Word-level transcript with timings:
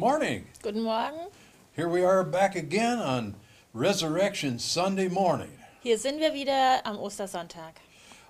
morning. 0.00 0.46
Guten 0.62 0.80
Morgen. 0.80 1.28
Here 1.76 1.86
we 1.86 2.02
are 2.02 2.24
back 2.24 2.56
again 2.56 2.98
on 2.98 3.34
Resurrection 3.74 4.58
Sunday 4.58 5.08
morning. 5.08 5.50
Hier 5.82 5.98
sind 5.98 6.18
wir 6.18 6.32
wieder 6.32 6.80
am 6.86 6.96
Ostersonntag. 6.96 7.74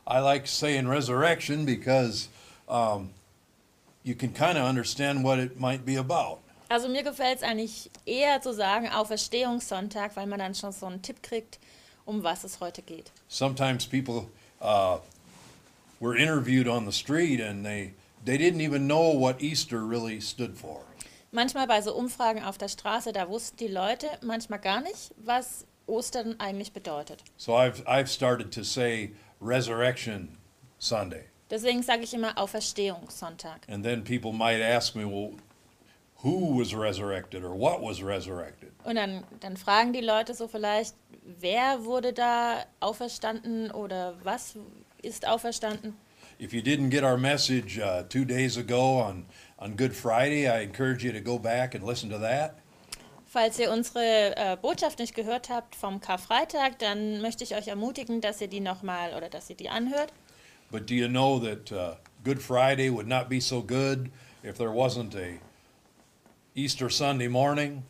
I 0.05 0.19
like 0.19 0.49
saying 0.49 0.89
resurrection 0.89 1.65
because 1.65 2.29
um, 2.69 3.11
you 4.03 4.17
can 4.17 4.33
kind 4.33 4.59
of 4.59 4.65
understand 4.65 5.23
what 5.23 5.39
it 5.39 5.61
might 5.61 5.87
be 5.87 5.95
about. 5.95 6.41
Also 6.69 6.89
mir 6.89 7.05
gefällt 7.05 7.37
es 7.37 7.43
eigentlich 7.45 7.89
eher 8.05 8.41
zu 8.43 8.53
sagen 8.53 8.89
Auferstehungssonntag, 8.89 10.17
weil 10.17 10.27
man 10.27 10.41
dann 10.41 10.57
schon 10.57 10.73
so 10.73 10.87
einen 10.87 11.03
Tipp 11.03 11.23
kriegt, 11.23 11.61
um 12.05 12.25
was 12.25 12.43
es 12.43 12.59
heute 12.59 12.83
geht. 12.83 13.13
Sometimes 13.29 13.87
people 13.87 14.29
uh, 14.61 14.99
were 16.01 16.17
interviewed 16.17 16.67
on 16.67 16.85
the 16.85 16.93
street 16.93 17.41
and 17.41 17.65
they, 17.65 17.93
they 18.25 18.37
didn't 18.37 18.61
even 18.61 18.89
know 18.89 19.11
what 19.11 19.41
Easter 19.41 19.87
really 19.87 20.21
stood 20.21 20.59
for. 20.59 20.81
Manchmal 21.33 21.67
bei 21.69 21.81
so 21.81 21.95
Umfragen 21.95 22.43
auf 22.43 22.59
der 22.59 22.69
Straße, 22.69 23.13
da 23.13 23.29
wussten 23.29 23.57
die 23.57 23.69
Leute 23.69 24.09
manchmal 24.23 24.59
gar 24.59 24.81
nicht, 24.81 25.13
was 25.17 25.65
Ostern 25.87 26.37
eigentlich 26.41 26.73
bedeutet. 26.73 27.23
So 27.37 27.53
I've, 27.53 27.85
I've 27.87 28.09
started 28.09 28.53
to 28.53 28.65
say 28.65 29.13
Resurrection 29.41 30.39
Sunday. 30.79 31.25
Deswegen 31.51 31.83
sage 31.83 32.03
ich 32.03 32.15
immer 32.15 32.37
Auferstehungssonntag. 32.37 33.69
And 33.69 33.85
then 33.85 34.03
people 34.03 34.33
might 34.33 34.61
ask 34.61 34.95
me, 34.95 35.05
well, 35.05 35.35
who 36.23 36.59
was 36.59 36.75
resurrected 36.75 37.45
or 37.45 37.55
what 37.55 37.81
was 37.81 38.03
resurrected? 38.03 38.71
Und 38.85 38.97
dann, 38.97 39.25
dann 39.41 39.57
fragen 39.57 39.93
die 39.93 40.01
Leute 40.01 40.35
so 40.35 40.49
vielleicht, 40.49 40.95
wer 41.23 41.85
wurde 41.85 42.13
da 42.13 42.65
auferstanden 42.81 43.71
oder 43.71 44.17
was 44.23 44.57
ist 45.03 45.27
auferstanden? 45.27 45.97
If 46.39 46.55
you 46.55 46.63
didn't 46.63 46.89
get 46.89 47.05
our 47.05 47.19
message 47.19 47.79
uh, 47.79 48.03
two 48.09 48.25
days 48.25 48.57
ago 48.57 49.01
on, 49.01 49.27
on 49.61 49.77
Good 49.77 49.95
Friday, 49.95 50.49
I 50.49 50.63
encourage 50.63 51.05
you 51.05 51.13
to 51.13 51.21
go 51.21 51.39
back 51.39 51.75
and 51.75 51.85
listen 51.85 52.11
to 52.11 52.19
that. 52.19 52.59
Falls 53.27 53.61
ihr 53.61 53.71
unsere 53.71 54.35
äh, 54.37 54.57
Botschaft 54.61 54.99
nicht 54.99 55.15
gehört 55.15 55.51
habt 55.51 55.77
vom 55.77 56.01
Karfreitag, 56.01 56.81
dann 56.81 57.21
möchte 57.21 57.45
ich 57.45 57.55
euch 57.55 57.69
ermutigen, 57.69 58.21
dass 58.21 58.41
ihr 58.41 58.49
die 58.49 58.59
nochmal 58.59 59.15
oder 59.15 59.29
dass 59.29 59.49
ihr 59.51 59.57
die 59.57 59.69
anhört. 59.69 60.13
But 60.73 60.89
do 60.89 60.95
you 60.95 61.09
know 61.09 61.39
that 61.39 61.71
uh, 61.71 61.97
Good 62.25 62.43
Friday 62.43 62.91
would 62.91 63.07
not 63.07 63.29
be 63.29 63.41
so 63.41 63.63
good 63.63 64.11
if 64.43 64.57
there 64.57 64.71
wasn't 64.71 65.15
a 65.15 65.39
Easter 66.57 66.91
Sunday 66.91 67.29
morning? 67.29 67.85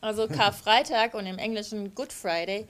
Also 0.00 0.26
Karfreitag 0.28 1.12
und 1.12 1.26
im 1.26 1.38
Englischen 1.38 1.94
Good 1.94 2.12
Friday, 2.12 2.66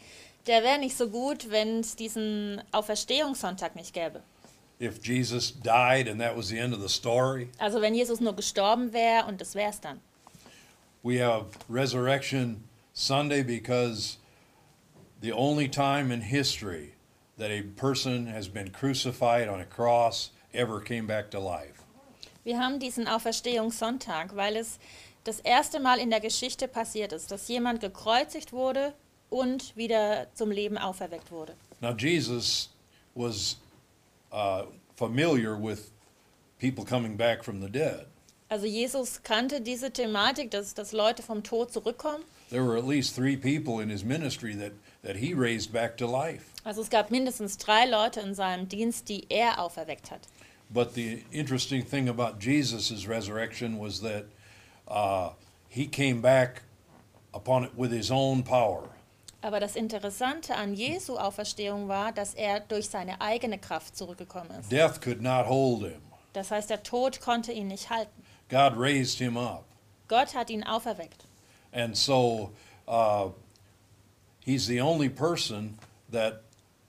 der 0.48 0.64
wäre 0.64 0.78
nicht 0.78 0.96
so 0.96 1.08
gut, 1.08 1.50
wenn 1.50 1.80
es 1.80 1.94
diesen 1.94 2.60
Auferstehungssonntag 2.72 3.76
nicht 3.76 3.94
gäbe. 3.94 4.20
If 4.80 5.02
Jesus 5.02 5.50
died 5.50 6.08
and 6.08 6.20
that 6.20 6.36
was 6.36 6.48
the 6.48 6.58
end 6.58 6.72
of 6.72 6.80
the 6.80 6.88
story? 6.88 7.48
Also 7.58 7.80
wenn 7.80 7.94
Jesus 7.94 8.20
nur 8.20 8.34
gestorben 8.34 8.92
wäre 8.92 9.26
und 9.26 9.40
das 9.40 9.54
wär's 9.54 9.80
dann. 9.80 10.00
We 11.02 11.18
have 11.18 11.46
Resurrection 11.68 12.64
Sunday 12.94 13.42
because 13.42 14.18
the 15.20 15.32
only 15.32 15.68
time 15.68 16.10
in 16.10 16.22
history 16.22 16.94
that 17.36 17.50
a 17.50 17.62
person 17.76 18.26
has 18.26 18.48
been 18.48 18.70
crucified 18.70 19.48
on 19.48 19.60
a 19.60 19.64
cross 19.64 20.30
ever 20.54 20.80
came 20.80 21.06
back 21.06 21.30
to 21.30 21.38
life. 21.38 21.84
Wir 22.44 22.58
haben 22.58 22.78
diesen 22.78 23.06
Auferstehungssonntag, 23.06 24.34
weil 24.34 24.56
es 24.56 24.78
das 25.24 25.40
erste 25.40 25.78
Mal 25.78 25.98
in 25.98 26.10
der 26.10 26.20
Geschichte 26.20 26.68
passiert 26.68 27.12
ist, 27.12 27.30
dass 27.30 27.48
jemand 27.48 27.80
gekreuzigt 27.80 28.52
wurde 28.52 28.94
und 29.28 29.76
wieder 29.76 30.28
zum 30.34 30.50
Leben 30.50 30.78
auferweckt 30.78 31.30
wurde. 31.30 31.54
Now, 31.80 31.94
Jesus 31.94 32.70
was 33.14 33.56
uh, 34.32 34.64
familiar 34.96 35.56
with 35.56 35.90
people 36.58 36.84
coming 36.84 37.16
back 37.16 37.42
from 37.42 37.60
the 37.60 37.68
dead. 37.68 38.06
Also 38.50 38.66
Jesus 38.66 39.20
kannte 39.22 39.60
diese 39.60 39.90
Thematik, 39.90 40.50
dass, 40.50 40.74
dass 40.74 40.92
Leute 40.92 41.22
vom 41.22 41.42
Tod 41.42 41.72
zurückkommen. 41.72 42.24
There 42.50 42.64
were 42.64 42.76
at 42.76 42.84
least 42.84 43.14
three 43.14 43.36
people 43.36 43.78
in 43.78 43.88
his 43.88 44.04
ministry 44.04 44.54
that, 44.56 44.72
that 45.02 45.16
he 45.16 45.34
raised 45.34 45.72
back 45.72 45.96
to 45.98 46.06
life. 46.06 46.52
Also 46.64 46.82
es 46.82 46.90
gab 46.90 47.10
mindestens 47.10 47.56
drei 47.56 47.86
Leute 47.86 48.20
in 48.20 48.34
seinem 48.34 48.68
Dienst, 48.68 49.08
die 49.08 49.24
er 49.30 49.58
auferweckt 49.58 50.10
hat. 50.10 50.26
But 50.72 50.94
the 50.94 51.22
interesting 51.32 51.84
thing 51.84 52.08
about 52.08 52.40
Jesus' 52.40 53.06
resurrection 53.06 53.78
was 53.78 54.00
that 54.00 54.26
uh, 54.88 55.30
he 55.68 55.86
came 55.86 56.20
back 56.20 56.62
upon 57.32 57.64
it 57.64 57.76
with 57.76 57.92
his 57.92 58.10
own 58.10 58.42
power. 58.42 58.88
Aber 59.42 59.58
das 59.58 59.74
Interessante 59.74 60.54
an 60.54 60.74
Jesu 60.74 61.16
Auferstehung 61.16 61.88
war, 61.88 62.12
dass 62.12 62.34
er 62.34 62.60
durch 62.60 62.88
seine 62.88 63.20
eigene 63.20 63.58
Kraft 63.58 63.96
zurückgekommen 63.96 64.50
ist. 64.60 64.70
Death 64.70 65.00
could 65.00 65.22
not 65.22 65.46
hold 65.46 65.82
him. 65.82 66.02
Das 66.32 66.50
heißt, 66.50 66.70
der 66.70 66.82
Tod 66.82 67.20
konnte 67.20 67.52
ihn 67.52 67.68
nicht 67.68 67.90
halten. 67.90 68.22
God 68.48 68.72
raised 68.76 69.18
him 69.18 69.36
up. 69.36 69.64
Gott 70.08 70.34
hat 70.34 70.50
ihn 70.50 70.64
auferweckt. 70.64 71.24
And 71.72 71.96
so 71.96 72.50
uh, 72.86 73.30
he's 74.44 74.66
the 74.66 74.80
only 74.80 75.08
person 75.08 75.78
that 76.10 76.42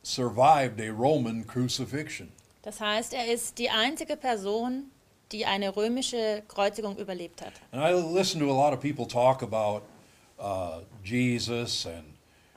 survived 0.04 0.80
a 0.82 0.90
Roman 0.92 1.46
crucifixion. 1.46 2.32
Das 2.64 2.80
heißt, 2.80 3.14
er 3.14 3.32
ist 3.32 3.58
die 3.58 3.70
einzige 3.70 4.18
Person, 4.18 4.92
die 5.32 5.46
eine 5.46 5.76
römische 5.76 6.44
Kreuzigung 6.48 6.98
überlebt 6.98 7.42
hat. 7.42 7.54
And 7.72 7.82
I 7.82 7.92
listen 7.92 8.40
to 8.40 8.52
a 8.52 8.54
lot 8.54 8.74
of 8.74 8.82
people 8.82 9.08
talk 9.08 9.42
about 9.42 9.84
uh, 10.40 10.82
Jesus 11.04 11.86
and, 11.86 12.11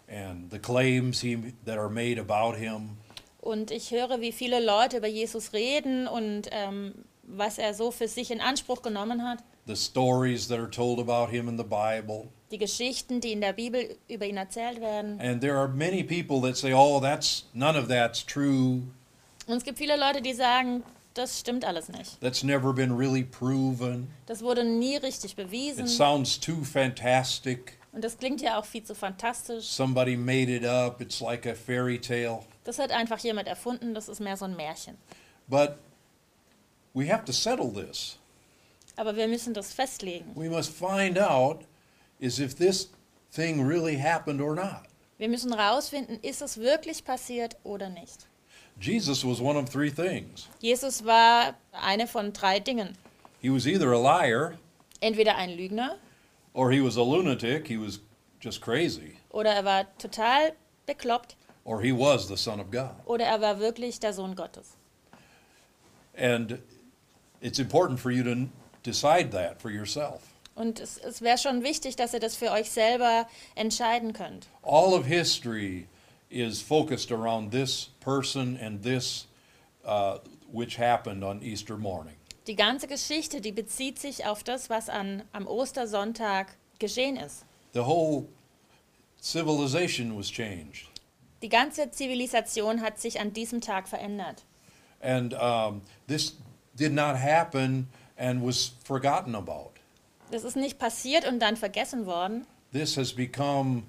and 0.09 0.51
the 0.51 0.59
claims 0.59 1.21
he, 1.21 1.37
that 1.65 1.79
are 1.79 1.89
made 1.89 2.19
about 2.21 2.57
him. 2.59 2.99
Und 3.41 3.71
ich 3.71 3.91
höre, 3.91 4.21
wie 4.21 4.33
viele 4.33 4.59
Leute 4.65 4.97
über 4.99 5.07
Jesus 5.07 5.53
reden 5.53 6.07
und 6.09 6.49
ähm, 6.51 6.95
was 7.23 7.59
er 7.59 7.75
so 7.75 7.91
für 7.91 8.09
sich 8.09 8.31
in 8.31 8.41
Anspruch 8.41 8.83
genommen 8.83 9.23
hat. 9.23 9.39
the 9.67 9.77
stories 9.77 10.47
that 10.49 10.59
are 10.59 10.69
told 10.71 10.99
about 11.01 11.31
him 11.31 11.49
in 11.49 11.57
the 11.57 11.65
Bible. 11.65 12.29
Die 12.51 12.59
Geschichten, 12.59 13.21
die 13.21 13.33
in 13.33 13.41
der 13.41 13.55
Bibel 13.55 13.97
über 14.09 14.27
ihn 14.27 14.37
erzählt 14.37 14.81
werden. 14.81 15.19
And 15.21 15.41
there 15.41 15.57
are 15.57 15.69
many 15.69 16.03
people 16.03 16.41
that 16.43 16.57
say, 16.57 16.73
"Oh, 16.75 17.01
that's 17.01 17.45
none 17.55 17.75
of 17.79 17.89
that's 17.89 18.23
true. 18.25 18.83
Und 19.47 19.57
es 19.57 19.65
gibt 19.65 19.79
viele 19.79 19.97
Leute, 19.97 20.21
die 20.23 20.35
sagen, 20.35 20.83
das 21.15 21.41
stimmt 21.41 21.65
alles 21.65 21.89
nicht. 21.89 22.21
That's 22.21 22.43
never 22.43 22.73
been 22.73 22.93
really 22.93 23.25
proven. 23.25 24.09
Das 24.27 24.43
wurde 24.43 24.65
nie 24.65 24.97
richtig 24.97 25.33
It 25.33 25.37
bewiesen. 25.37 25.87
sounds 25.87 26.39
too 26.39 26.63
fantastic. 26.65 27.79
Und 27.95 28.03
das 28.03 28.19
klingt 28.19 28.43
ja 28.43 28.59
auch 28.59 28.65
viel 28.65 28.83
zu 28.83 28.95
fantastisch. 28.95 29.67
Somebody 29.67 30.17
made 30.17 30.55
it 30.55 30.65
up. 30.65 31.01
It's 31.01 31.21
like 31.21 31.47
a 31.47 31.55
fairy 31.55 32.01
tale." 32.01 32.41
Das 32.65 32.79
hat 32.79 32.91
einfach 32.91 33.19
jemand 33.21 33.47
erfunden, 33.47 33.95
das 33.95 34.09
ist 34.09 34.21
mehr 34.21 34.37
so 34.37 34.47
ein 34.47 34.57
Märchen. 34.57 34.99
But 35.47 35.77
we 36.93 37.13
have 37.13 37.25
to 37.25 37.33
settle 37.33 37.73
this. 37.73 38.19
Aber 38.97 39.15
wir 39.17 39.29
müssen 39.29 39.55
das 39.55 39.73
festlegen. 39.73 40.33
We 40.35 40.49
must 40.49 40.73
find 40.73 41.19
out 41.19 41.65
is 42.19 42.41
if 42.41 42.55
this 42.57 42.91
thing 43.33 43.65
really 43.65 43.97
happened 43.97 44.41
or 44.41 44.55
not. 44.55 44.83
Wir 45.19 45.29
müssen 45.29 45.53
rausfinden, 45.53 46.19
ist 46.23 46.43
es 46.43 46.59
wirklich 46.59 47.05
passiert 47.05 47.57
oder 47.63 47.89
nicht. 47.89 48.27
Jesus 48.81 49.25
was 49.25 49.41
one 49.41 49.57
of 49.57 49.71
three 49.71 49.91
things. 49.91 50.49
Jesus 50.61 51.05
war 51.05 51.55
eine 51.71 52.09
von 52.09 52.33
drei 52.33 52.59
Dingen. 52.59 52.97
He 53.41 53.51
was 53.51 53.67
either 53.67 53.93
a 53.93 54.01
liar 54.01 54.55
Entweder 55.01 55.37
ein 55.37 55.51
Lügner 55.51 55.97
or 56.55 56.71
he 56.71 56.81
was 56.81 56.97
a 56.97 57.03
lunatic, 57.03 57.69
he 57.69 57.77
was 57.77 57.99
just 58.41 58.61
crazy, 58.61 59.19
oder 59.31 59.51
er 59.51 59.63
war 59.63 59.87
total 59.99 60.53
bekloppt 60.87 61.35
or 61.65 61.83
he 61.83 61.93
was 61.93 62.29
the 62.29 62.37
son 62.37 62.61
of 62.61 62.71
God. 62.71 62.95
oder 63.07 63.25
er 63.25 63.41
war 63.41 63.59
wirklich 63.59 64.01
der 64.01 64.13
Sohn 64.13 64.35
Gottes. 64.35 64.77
And 66.17 66.63
it's 67.43 67.59
important 67.59 67.99
for 68.01 68.11
you 68.11 68.23
to 68.23 68.49
decide 68.83 69.33
that 69.33 69.61
for 69.61 69.71
yourself. 69.71 70.31
Und 70.57 70.79
es, 70.79 70.99
es 70.99 71.21
wäre 71.21 71.37
schon 71.37 71.65
wichtig, 71.65 71.97
dass 71.97 72.15
ihr 72.15 72.21
das 72.21 72.37
für 72.37 72.51
euch 72.53 72.71
selber 72.71 73.27
entscheiden 73.57 74.13
könnt. 74.13 74.47
All 74.63 74.95
of 74.95 75.07
history 75.07 75.89
is 76.31 76.63
focused 76.63 77.11
around 77.11 77.51
this 77.51 77.91
person 78.01 78.57
and 78.57 78.83
this 78.83 79.27
uh, 79.85 80.19
which 80.53 80.77
happened 80.77 81.25
on 81.25 81.43
Easter 81.43 81.77
morning. 81.77 82.15
Die 82.47 82.57
ganze 82.57 82.87
Geschichte, 82.87 83.41
die 83.41 83.53
bezieht 83.53 83.99
sich 83.99 84.27
auf 84.27 84.43
das, 84.45 84.69
was 84.69 84.89
an, 84.89 85.23
am 85.33 85.47
Ostersonntag 85.47 86.57
geschehen 86.79 87.17
ist. 87.17 87.45
The 87.73 87.81
whole 87.81 88.27
civilization 89.21 90.17
was 90.17 90.31
changed. 90.31 90.89
Die 91.43 91.49
ganze 91.49 91.91
Zivilisation 91.91 92.81
hat 92.83 92.99
sich 93.01 93.21
an 93.21 93.33
diesem 93.33 93.61
Tag 93.61 93.89
verändert. 93.89 94.45
And 95.01 95.35
um, 95.35 95.83
this 96.07 96.37
did 96.75 96.93
not 96.93 97.17
happen 97.17 97.89
and 98.17 98.43
was 98.43 98.73
forgotten 98.85 99.35
about. 99.35 99.73
Das 100.31 100.45
ist 100.45 100.57
nicht 100.57 100.79
passiert 100.79 101.27
und 101.27 101.41
dann 101.41 101.57
vergessen 101.57 102.07
worden. 102.07 102.47
This 102.73 102.97
has 102.97 103.13
become 103.13 103.85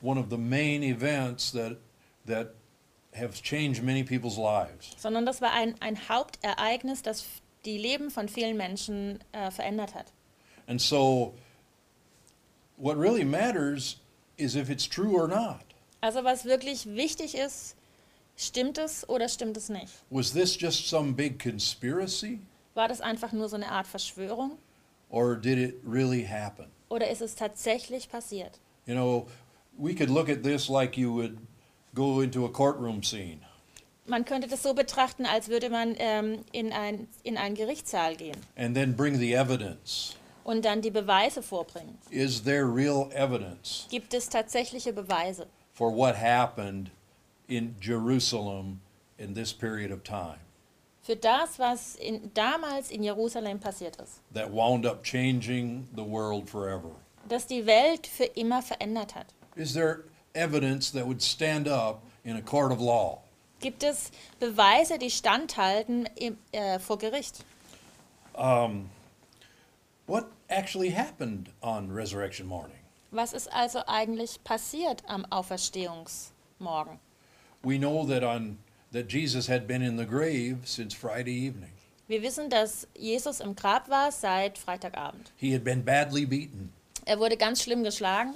one 0.00 0.18
of 0.18 0.26
the 0.30 0.36
main 0.36 0.82
events 0.82 1.52
that, 1.52 1.76
that 2.26 2.54
have 3.14 3.34
changed 3.42 3.82
many 3.82 4.02
people's 4.02 4.36
lives. 4.36 4.90
sondern 4.96 5.26
das 5.26 5.40
war 5.40 5.52
ein, 5.52 5.74
ein 5.80 6.08
Hauptereignis, 6.08 7.02
das 7.02 7.24
die 7.64 7.78
Leben 7.78 8.10
von 8.10 8.28
vielen 8.28 8.56
Menschen 8.56 9.20
äh, 9.32 9.50
verändert 9.50 9.94
hat. 9.94 10.12
And 10.66 10.80
so, 10.80 11.34
what 12.76 12.96
really 12.96 13.24
matters 13.24 13.98
is 14.36 14.56
if 14.56 14.70
it's 14.70 14.88
true 14.88 15.14
or 15.14 15.28
not. 15.28 15.64
Also 16.00 16.24
was 16.24 16.44
wirklich 16.44 16.86
wichtig 16.86 17.34
ist, 17.34 17.76
stimmt 18.36 18.78
es 18.78 19.08
oder 19.08 19.28
stimmt 19.28 19.56
es 19.56 19.68
nicht? 19.68 19.92
Was 20.10 20.32
this 20.32 20.60
just 20.60 20.88
some 20.88 21.12
big 21.12 21.38
conspiracy? 21.42 22.40
War 22.74 22.88
das 22.88 23.00
einfach 23.00 23.32
nur 23.32 23.48
so 23.48 23.56
eine 23.56 23.70
Art 23.70 23.86
Verschwörung? 23.86 24.58
or 25.12 25.36
did 25.36 25.58
it 25.58 25.78
really 25.84 26.24
happen? 26.24 26.66
Oder 26.88 27.08
ist 27.08 27.22
es 27.22 27.36
tatsächlich 27.36 28.08
passiert? 28.08 28.58
You 28.86 28.94
know, 28.94 29.28
we 29.78 29.94
could 29.94 30.10
look 30.10 30.28
at 30.28 30.42
this 30.42 30.68
like 30.68 30.96
you 30.96 31.12
would 31.12 31.38
go 31.94 32.20
into 32.20 32.44
a 32.44 32.48
courtroom 32.48 33.02
scene. 33.02 33.42
Man 34.06 34.24
könnte 34.24 34.48
das 34.48 34.62
so 34.62 34.74
betrachten, 34.74 35.26
als 35.26 35.48
würde 35.48 35.70
man 35.70 35.94
ähm, 35.98 36.44
in, 36.50 36.72
ein, 36.72 37.06
in 37.22 37.36
einen 37.36 37.54
Gerichtssaal 37.54 38.16
gehen 38.16 38.36
and 38.56 38.74
then 38.74 38.96
bring 38.96 39.16
the 39.16 39.32
evidence. 39.34 40.16
und 40.44 40.64
dann 40.64 40.80
die 40.82 40.90
Beweise 40.90 41.40
vorbringen. 41.42 41.96
Is 42.10 42.42
there 42.42 42.64
real 42.64 43.08
evidence 43.12 43.86
Gibt 43.90 44.12
es 44.12 44.28
tatsächliche 44.28 44.92
Beweise 44.92 45.46
for 45.72 45.94
what 45.94 46.16
happened 46.16 46.90
in 47.46 47.76
Jerusalem 47.80 48.80
in 49.18 49.34
this 49.34 49.52
period 49.52 49.92
of 49.92 50.02
time 50.02 50.38
für 51.02 51.16
das, 51.16 51.58
was 51.58 51.96
in, 51.96 52.30
damals 52.34 52.90
in 52.90 53.04
Jerusalem 53.04 53.60
passiert 53.60 53.96
ist? 53.96 54.20
that 54.34 54.50
wound 54.50 54.84
up 54.84 55.04
changing 55.04 55.86
the 55.94 56.02
world 56.04 56.48
forever? 56.50 56.90
Das 57.28 57.46
die 57.46 57.64
Welt 57.66 58.08
für 58.08 58.24
immer 58.34 58.62
verändert 58.62 59.14
hat. 59.14 59.26
Is 59.54 59.74
there 59.74 60.04
evidence 60.34 60.90
that 60.90 61.06
would 61.06 61.22
stand 61.22 61.68
up 61.68 62.02
in 62.24 62.36
a 62.36 62.42
court 62.42 62.72
of 62.72 62.80
law? 62.80 63.20
Gibt 63.62 63.84
es 63.84 64.10
Beweise, 64.40 64.98
die 64.98 65.10
standhalten 65.10 66.06
im, 66.16 66.36
äh, 66.50 66.78
vor 66.78 66.98
Gericht? 66.98 67.44
What 70.06 70.26
actually 70.48 70.90
happened 70.90 71.48
on 71.62 71.90
resurrection 71.90 72.46
morning? 72.46 72.76
Was 73.12 73.32
ist 73.32 73.52
also 73.52 73.80
eigentlich 73.86 74.42
passiert 74.42 75.02
am 75.06 75.24
Auferstehungsmorgen? 75.26 76.98
We 77.62 77.78
know 77.78 78.04
that 78.06 78.24
on 78.24 78.58
that 78.92 79.10
Jesus 79.12 79.48
had 79.48 79.66
been 79.66 79.80
in 79.80 79.96
the 79.96 80.04
grave 80.06 80.58
since 80.64 80.94
Friday 80.94 81.46
evening. 81.46 81.70
Wir 82.08 82.22
wissen, 82.22 82.50
dass 82.50 82.88
Jesus 82.98 83.40
im 83.40 83.54
Grab 83.54 83.88
war 83.88 84.10
seit 84.10 84.58
Freitagabend. 84.58 85.30
He 85.36 85.54
had 85.54 85.62
been 85.62 85.84
badly 85.84 86.26
beaten. 86.26 86.72
Er 87.04 87.18
wurde 87.18 87.36
ganz 87.36 87.62
schlimm 87.62 87.84
geschlagen 87.84 88.34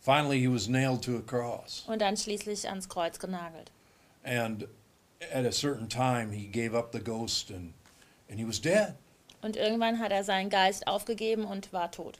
Finally, 0.00 0.40
he 0.40 0.48
was 0.48 0.68
nailed 0.68 1.02
to 1.02 1.16
a 1.16 1.20
cross. 1.20 1.84
und 1.86 2.00
dann 2.00 2.16
schließlich 2.16 2.68
ans 2.68 2.88
Kreuz 2.88 3.18
genagelt. 3.18 3.70
And 4.24 4.66
at 5.32 5.44
a 5.44 5.52
certain 5.52 5.88
time, 5.88 6.32
he 6.32 6.46
gave 6.46 6.74
up 6.74 6.92
the 6.92 7.00
ghost 7.00 7.50
and, 7.50 7.72
and 8.28 8.38
he 8.38 8.44
was 8.44 8.60
dead. 8.60 8.94
Und 9.42 9.56
irgendwann 9.56 9.98
hat 9.98 10.12
er 10.12 10.22
seinen 10.22 10.50
Geist 10.50 10.86
aufgegeben 10.86 11.44
und 11.44 11.72
war 11.72 11.90
tot. 11.90 12.18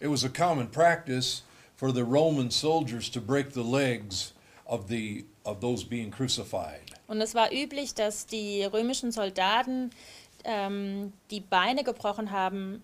It 0.00 0.10
was 0.10 0.24
a 0.24 0.28
common 0.28 0.68
practice 0.68 1.42
for 1.76 1.92
the 1.92 2.02
Roman 2.02 2.50
soldiers 2.50 3.08
to 3.10 3.20
break 3.20 3.52
the 3.52 3.62
legs 3.62 4.32
of, 4.66 4.88
the, 4.88 5.24
of 5.44 5.60
those 5.60 5.84
being 5.84 6.10
crucified. 6.10 6.92
Und 7.06 7.20
es 7.20 7.34
war 7.34 7.52
üblich, 7.52 7.94
dass 7.94 8.26
die 8.26 8.64
römischen 8.64 9.12
Soldaten 9.12 9.90
ähm, 10.44 11.12
die 11.30 11.40
Beine 11.40 11.84
gebrochen 11.84 12.32
haben 12.32 12.82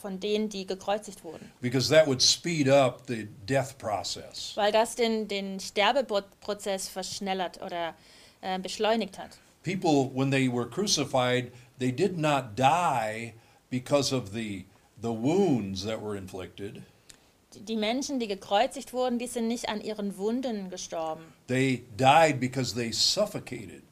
von 0.00 0.20
denen, 0.20 0.48
die 0.48 0.66
gekreuzigt 0.66 1.24
wurden. 1.24 1.50
because 1.60 1.88
that 1.88 2.06
would 2.06 2.20
speed 2.22 2.68
up 2.68 3.02
the 3.06 3.28
death 3.46 3.76
process. 3.78 4.52
Weil 4.56 4.72
das 4.72 4.94
den, 4.96 5.26
den 5.28 5.58
Sterbeprozess 5.60 6.88
verschnellert 6.88 7.60
oder 7.62 7.94
äh, 8.40 8.58
beschleunigt 8.58 9.18
hat. 9.18 9.30
People, 9.62 10.10
when 10.14 10.30
they 10.30 10.48
were 10.52 10.68
crucified, 10.68 11.50
they 11.78 11.90
did 11.92 12.16
not 12.18 12.56
die 12.56 13.34
because 13.70 14.14
of 14.14 14.30
the, 14.32 14.64
the 15.02 15.08
wounds 15.08 15.84
that 15.84 16.00
were 16.00 16.16
inflicted. 16.16 16.82
Die- 17.54 17.76
Menschen, 17.76 18.20
die 18.20 18.28
gekreuzigt 18.28 18.92
wurden, 18.92 19.18
die 19.18 19.26
sind 19.26 19.48
nicht 19.48 19.68
an 19.68 19.80
ihren 19.80 20.16
Wunden 20.18 20.68
gestorben. 20.70 21.24
They 21.48 21.84
died 21.98 22.38
because 22.38 22.74
they 22.74 22.92
suffocated. 22.92 23.82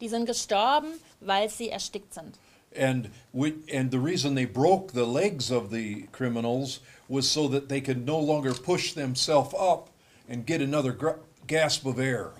Die 0.00 0.08
sind 0.08 0.26
gestorben, 0.26 0.88
weil 1.20 1.48
sie 1.48 1.68
erstickt 1.68 2.12
sind. 2.12 2.36
And, 2.76 3.10
we, 3.32 3.54
and 3.72 3.90
the 3.90 3.98
reason 3.98 4.34
they 4.34 4.46
broke 4.46 4.92
the 4.92 5.06
legs 5.06 5.50
of 5.50 5.70
the 5.70 6.08
criminals 6.12 6.80
was 7.08 7.30
so 7.30 7.48
that 7.48 7.68
they 7.68 7.80
could 7.80 8.06
no 8.06 8.18
longer 8.18 8.54
push 8.54 8.94
themselves 8.94 9.54
up 9.58 9.90
and 10.28 10.46
get 10.46 10.60
another 10.60 10.96
gasp 11.46 11.86
of 11.86 11.98
air. 11.98 12.32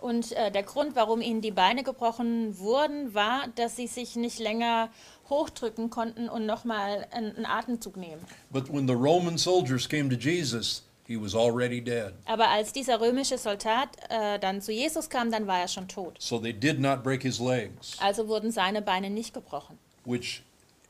Und 0.00 0.32
äh, 0.32 0.50
der 0.50 0.62
Grund, 0.62 0.96
warum 0.96 1.20
ihnen 1.20 1.42
die 1.42 1.50
Beine 1.50 1.82
gebrochen 1.82 2.58
wurden, 2.58 3.14
war, 3.14 3.48
dass 3.54 3.76
sie 3.76 3.86
sich 3.86 4.16
nicht 4.16 4.38
länger 4.38 4.88
hochdrücken 5.28 5.90
konnten 5.90 6.28
und 6.28 6.46
nochmal 6.46 7.06
einen, 7.10 7.36
einen 7.36 7.46
Atemzug 7.46 7.96
nehmen. 7.96 8.22
But 8.50 8.72
when 8.72 8.86
the 8.86 8.94
Roman 8.94 9.36
soldiers 9.36 9.86
came 9.88 10.08
to 10.08 10.16
Jesus, 10.16 10.82
he 11.10 11.20
was 11.20 11.34
already 11.34 11.80
dead. 11.80 12.12
Aber 12.24 12.48
als 12.48 12.72
dieser 12.72 13.00
römische 13.00 13.36
Soldat 13.36 13.88
äh, 14.08 14.38
dann 14.38 14.62
zu 14.62 14.70
Jesus 14.72 15.08
kam, 15.10 15.30
dann 15.32 15.46
war 15.48 15.58
er 15.60 15.66
schon 15.68 15.88
tot. 15.88 16.16
So 16.20 16.38
they 16.38 16.52
did 16.52 16.78
not 16.78 17.02
break 17.02 17.22
his 17.22 17.40
legs, 17.40 17.96
Also 18.00 18.28
wurden 18.28 18.52
seine 18.52 18.80
Beine 18.80 19.10
nicht 19.10 19.34
gebrochen. 19.34 19.76
which 20.04 20.42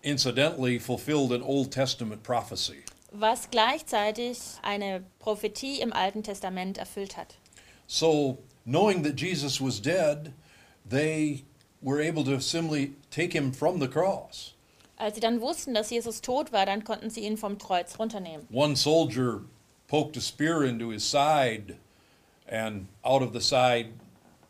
incidentally 0.02 0.78
fulfilled 0.78 1.32
an 1.32 1.43
Old 1.43 1.70
Testament 1.72 2.22
prophecy. 2.22 2.84
Was 3.12 3.50
gleichzeitig 3.50 4.38
eine 4.62 5.02
Prophetie 5.19 5.81
im 5.81 5.93
Alten 5.93 6.22
Testament 6.22 6.78
erfüllt 6.78 7.17
hat. 7.17 7.34
So, 7.87 8.38
knowing 8.64 9.02
that 9.02 9.19
Jesus 9.20 9.61
was 9.61 9.81
dead, 9.81 10.32
they 10.88 11.44
were 11.82 12.00
able 12.00 12.22
to 12.25 12.38
simply 12.40 12.94
take 13.11 13.32
him 13.32 13.52
from 13.52 13.81
the 13.81 13.88
cross. 13.88 14.55
Als 14.96 15.14
sie 15.14 15.20
dann 15.20 15.40
wussten, 15.40 15.72
dass 15.75 15.90
Jesus 15.90 16.20
tot 16.20 16.52
war, 16.52 16.67
dann 16.67 16.84
konnten 16.84 17.08
sie 17.11 17.20
ihn 17.22 17.37
vom 17.38 17.56
Kreuz 17.58 17.99
runternehmen. 17.99 18.46
One 18.52 18.76
soldier 18.76 19.40
poked 19.90 20.16
a 20.16 20.20
spear 20.20 20.62
into 20.62 20.90
his 20.90 21.04
side, 21.04 21.76
and 22.48 22.87
out 23.04 23.22
of 23.22 23.32
the 23.32 23.40
side 23.40 23.88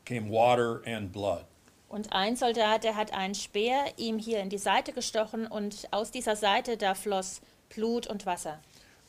came 0.05 0.29
water 0.29 0.83
and 0.87 1.11
blood. 1.11 1.45
Und 1.89 2.13
ein 2.13 2.37
Soldat, 2.37 2.85
der 2.85 2.95
hat 2.95 3.13
einen 3.13 3.35
Speer 3.35 3.87
ihm 3.97 4.19
hier 4.19 4.41
in 4.41 4.49
die 4.49 4.59
Seite 4.59 4.93
gestochen 4.93 5.47
und 5.47 5.89
aus 5.91 6.13
dieser 6.13 6.37
Seite 6.37 6.77
da 6.77 6.95
floss 6.95 7.41
Blut 7.71 8.07
und 8.07 8.27
Wasser. 8.27 8.61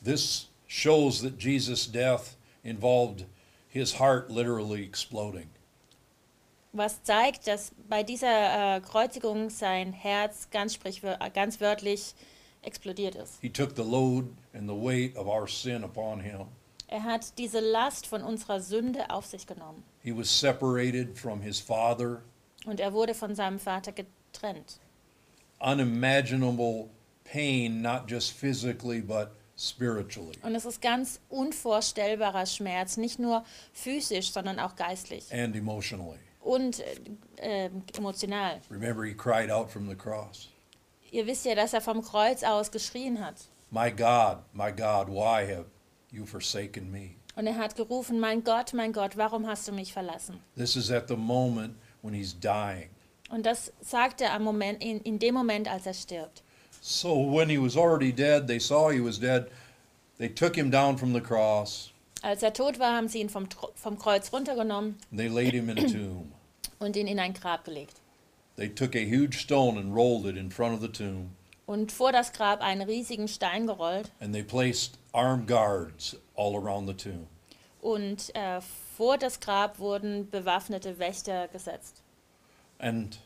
This 0.02 0.48
shows 0.66 1.20
that 1.20 1.38
Jesus' 1.38 1.86
death 1.86 2.36
involved 2.64 3.26
his 3.68 4.00
heart 4.00 4.30
literally 4.30 4.82
exploding. 4.82 5.50
Was 6.72 7.02
zeigt, 7.02 7.46
dass 7.46 7.72
bei 7.88 8.02
dieser 8.02 8.76
äh, 8.76 8.80
Kreuzigung 8.80 9.50
sein 9.50 9.92
Herz 9.92 10.48
ganz, 10.50 10.78
äh, 10.82 11.30
ganz 11.32 11.60
wörtlich 11.60 12.14
explodiert 12.62 13.14
ist. 13.14 13.38
He 13.40 13.50
took 13.50 13.76
the 13.76 13.82
load 13.82 14.28
and 14.54 14.68
the 14.68 14.74
weight 14.74 15.16
of 15.16 15.26
our 15.26 15.46
sin 15.48 15.84
upon 15.84 16.20
him. 16.20 16.46
Er 16.88 17.02
hat 17.04 17.38
diese 17.38 17.60
Last 17.60 18.06
von 18.06 18.22
unserer 18.22 18.60
Sünde 18.60 19.08
auf 19.10 19.24
sich 19.26 19.46
genommen 19.46 19.82
He 20.02 20.12
was 20.16 20.28
separated 20.28 21.18
from 21.18 21.40
his 21.40 21.58
Father. 21.60 22.22
und 22.66 22.80
er 22.80 22.92
wurde 22.92 23.14
von 23.14 23.34
seinem 23.34 23.58
Vater 23.58 23.92
getrennt. 23.92 24.78
Unimaginable 25.60 26.88
pain, 27.24 27.80
not 27.82 28.06
just 28.10 28.32
physically, 28.32 29.00
but 29.00 29.30
spiritually 29.56 30.36
Und 30.42 30.54
es 30.54 30.64
ist 30.64 30.80
ganz 30.82 31.20
unvorstellbarer 31.30 32.46
Schmerz, 32.46 32.96
nicht 32.96 33.18
nur 33.18 33.44
physisch, 33.72 34.32
sondern 34.32 34.58
auch 34.58 34.76
geistlich 34.76 35.32
and 35.32 35.54
emotionally. 35.56 36.18
und 36.40 36.80
äh, 37.38 37.66
äh, 37.66 37.70
emotional. 37.96 38.60
Remember, 38.70 39.04
he 39.04 39.14
cried 39.14 39.50
out 39.50 39.70
from 39.70 39.88
the 39.88 39.94
cross, 39.94 40.48
Ihr 41.12 41.26
wisst 41.26 41.44
ja, 41.44 41.54
dass 41.54 41.74
er 41.74 41.82
vom 41.82 42.02
Kreuz 42.02 42.42
aus 42.42 42.70
geschrien 42.70 43.24
hat. 43.24 43.34
My 43.70 43.90
God, 43.90 44.38
my 44.54 44.72
God, 44.72 45.08
why 45.08 45.46
have 45.46 45.66
you 46.10 46.24
forsaken 46.24 46.90
me? 46.90 47.10
Und 47.36 47.46
er 47.46 47.56
hat 47.56 47.76
gerufen, 47.76 48.18
mein 48.18 48.42
Gott, 48.42 48.72
mein 48.72 48.92
Gott, 48.92 49.16
warum 49.16 49.46
hast 49.46 49.68
du 49.68 49.72
mich 49.72 49.92
verlassen? 49.92 50.40
This 50.56 50.74
is 50.74 50.90
at 50.90 51.08
the 51.08 51.16
moment 51.16 51.74
when 52.00 52.14
he's 52.14 52.34
dying. 52.34 52.88
Und 53.30 53.44
das 53.44 53.72
sagt 53.82 54.22
er 54.22 54.32
am 54.32 54.42
Moment, 54.44 54.82
in, 54.82 55.00
in 55.00 55.18
dem 55.18 55.34
Moment, 55.34 55.68
als 55.68 55.86
er 55.86 55.94
stirbt. 55.94 56.42
So 56.80 57.14
when 57.14 57.48
he 57.48 57.58
was 57.58 57.76
already 57.76 58.12
dead, 58.12 58.46
they 58.46 58.58
saw 58.58 58.90
he 58.90 59.00
was 59.00 59.18
dead. 59.20 59.46
They 60.18 60.28
took 60.28 60.56
him 60.56 60.70
down 60.70 60.96
from 60.96 61.12
the 61.12 61.20
cross 61.20 61.90
Als 62.22 62.42
er 62.42 62.52
tot 62.52 62.78
war, 62.78 62.94
haben 62.96 63.08
sie 63.08 63.20
ihn 63.20 63.28
vom, 63.28 63.48
vom 63.74 63.98
Kreuz 63.98 64.32
runtergenommen 64.32 64.96
they 65.14 65.28
laid 65.28 65.52
him 65.52 65.68
in 65.68 65.78
a 65.78 65.82
tomb. 65.82 66.32
und 66.78 66.96
ihn 66.96 67.06
in 67.06 67.18
ein 67.18 67.34
Grab 67.34 67.64
gelegt. 67.64 68.01
They 68.56 68.68
took 68.68 68.94
a 68.94 69.04
huge 69.04 69.38
stone 69.40 69.78
and 69.78 69.94
rolled 69.94 70.26
it 70.26 70.36
in 70.36 70.50
front 70.50 70.74
of 70.74 70.80
the 70.80 70.88
tomb, 70.88 71.30
Und 71.66 71.90
vor 71.92 72.12
das 72.12 72.32
Grab 72.32 72.60
einen 72.60 72.82
riesigen 72.82 73.28
Stein 73.28 73.66
gerollt 73.66 74.10
and 74.20 74.34
they 74.34 74.42
placed 74.42 74.98
armed 75.12 75.46
guards 75.46 76.16
all 76.36 76.56
around 76.56 76.86
the 76.88 76.94
tomb. 76.94 77.26
und 77.80 78.34
äh, 78.34 78.60
vor 78.96 79.16
das 79.18 79.40
Grab 79.40 79.78
wurden 79.78 80.28
bewaffnete 80.30 80.98
Wächter 80.98 81.48
gesetzt. 81.48 82.02
And 82.78 83.18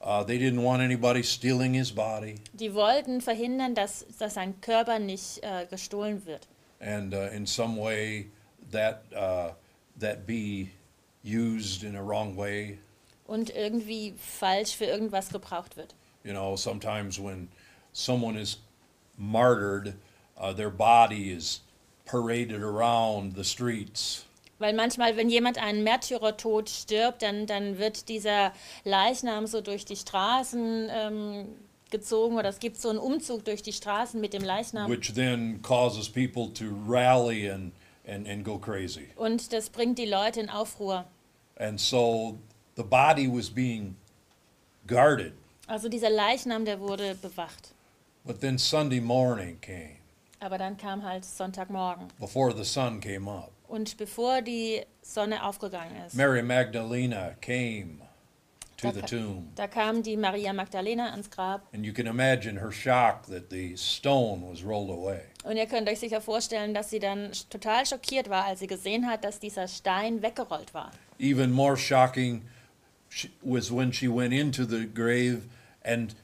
uh, 0.00 0.24
they 0.24 0.38
didn't 0.38 0.64
want 0.64 0.80
anybody 0.82 1.22
stealing 1.22 1.74
his 1.74 1.92
body. 1.92 2.36
Die 2.54 2.72
wollten 2.74 3.20
verhindern, 3.20 3.74
dass, 3.74 4.06
dass 4.18 4.34
sein 4.34 4.60
Körper 4.60 4.98
nicht 4.98 5.42
äh, 5.42 5.66
gestohlen 5.66 6.24
wird. 6.26 6.46
and 6.80 7.12
uh, 7.12 7.28
in 7.34 7.44
some 7.44 7.76
way 7.76 8.30
that 8.70 9.02
uh, 9.14 9.52
that 9.98 10.26
be 10.26 10.70
used 11.22 11.82
in 11.84 11.96
a 11.96 12.02
wrong 12.02 12.34
way. 12.36 12.78
Und 13.30 13.54
irgendwie 13.54 14.14
falsch 14.18 14.74
für 14.76 14.86
irgendwas 14.86 15.30
gebraucht 15.30 15.76
wird. 15.76 15.94
You 16.24 16.32
know, 16.32 16.56
sometimes 16.56 17.18
when 17.22 17.48
someone 17.92 18.38
is 18.38 18.58
martyred, 19.16 19.94
uh, 20.36 20.52
their 20.52 20.70
body 20.70 21.30
is 21.32 21.62
paraded 22.04 22.62
around 22.62 23.36
the 23.36 23.44
streets, 23.44 24.26
Weil 24.58 24.74
manchmal, 24.74 25.16
wenn 25.16 25.30
jemand 25.30 25.56
einen 25.56 25.84
Märtyrertod 25.84 26.68
stirbt, 26.68 27.22
dann, 27.22 27.46
dann 27.46 27.78
wird 27.78 28.10
dieser 28.10 28.52
Leichnam 28.84 29.46
so 29.46 29.62
durch 29.62 29.86
die 29.86 29.96
Straßen 29.96 30.88
ähm, 30.90 31.46
gezogen 31.90 32.36
oder 32.36 32.50
es 32.50 32.58
gibt 32.58 32.78
so 32.78 32.90
einen 32.90 32.98
Umzug 32.98 33.46
durch 33.46 33.62
die 33.62 33.72
Straßen 33.72 34.20
mit 34.20 34.34
dem 34.34 34.42
Leichnam. 34.44 34.90
which 34.90 35.14
then 35.14 35.62
causes 35.62 36.10
people 36.10 36.52
to 36.52 36.64
rally 36.86 37.50
and, 37.50 37.72
and, 38.06 38.28
and 38.28 38.44
go 38.44 38.58
crazy. 38.58 39.08
Und 39.16 39.50
das 39.54 39.70
bringt 39.70 39.98
die 39.98 40.04
Leute 40.04 40.40
in 40.40 40.50
Aufruhr. 40.50 41.06
And 41.56 41.80
so 41.80 42.38
the 42.76 42.82
body 42.82 43.28
was 43.28 43.50
being 43.50 43.96
guarded. 44.86 45.32
Also 45.66 45.88
dieser 45.88 46.10
Leichnam, 46.10 46.64
der 46.64 46.80
wurde 46.80 47.14
bewacht. 47.14 47.72
But 48.24 48.40
then 48.40 48.58
Sunday 48.58 49.00
morning 49.00 49.58
came, 49.60 49.96
Aber 50.40 50.58
dann 50.58 50.76
kam 50.76 51.02
halt 51.04 51.24
Sonntagmorgen. 51.24 52.08
before 52.18 52.52
the 52.54 52.64
sun 52.64 53.00
came 53.00 53.30
up. 53.30 53.50
Und 53.68 53.96
bevor 53.96 54.42
die 54.42 54.82
Sonne 55.02 55.44
aufgegangen 55.44 55.94
ist, 56.06 56.14
Mary 56.16 56.42
Magdalena 56.42 57.34
came 57.40 57.98
to 58.76 58.90
the 58.90 59.00
tomb. 59.02 59.52
da 59.54 59.68
kam 59.68 60.02
die 60.02 60.16
Maria 60.16 60.52
Magdalena 60.52 61.10
ans 61.10 61.30
Grab. 61.30 61.62
And 61.72 61.84
you 61.86 61.92
can 61.92 62.06
imagine 62.06 62.58
her 62.60 62.72
shock 62.72 63.26
that 63.28 63.48
the 63.50 63.76
stone 63.76 64.42
was 64.42 64.64
rolled 64.64 64.90
away. 64.90 65.20
Und 65.44 65.56
ihr 65.56 65.66
könnt 65.66 65.88
euch 65.88 66.00
sicher 66.00 66.20
vorstellen, 66.20 66.74
dass 66.74 66.90
sie 66.90 66.98
dann 66.98 67.30
total 67.48 67.86
schockiert 67.86 68.28
war, 68.28 68.44
als 68.44 68.60
sie 68.60 68.66
gesehen 68.66 69.06
hat, 69.06 69.22
dass 69.24 69.38
dieser 69.38 69.68
Stein 69.68 70.20
weggerollt 70.20 70.74
war. 70.74 70.90
Even 71.18 71.52
more 71.52 71.76
shocking 71.76 72.42
sh- 73.10 73.26
was 73.42 73.70
when 73.70 73.92
she 73.92 74.08
went 74.08 74.32
into 74.32 74.64
the 74.64 74.86
grave 74.86 75.42
and 75.84 76.14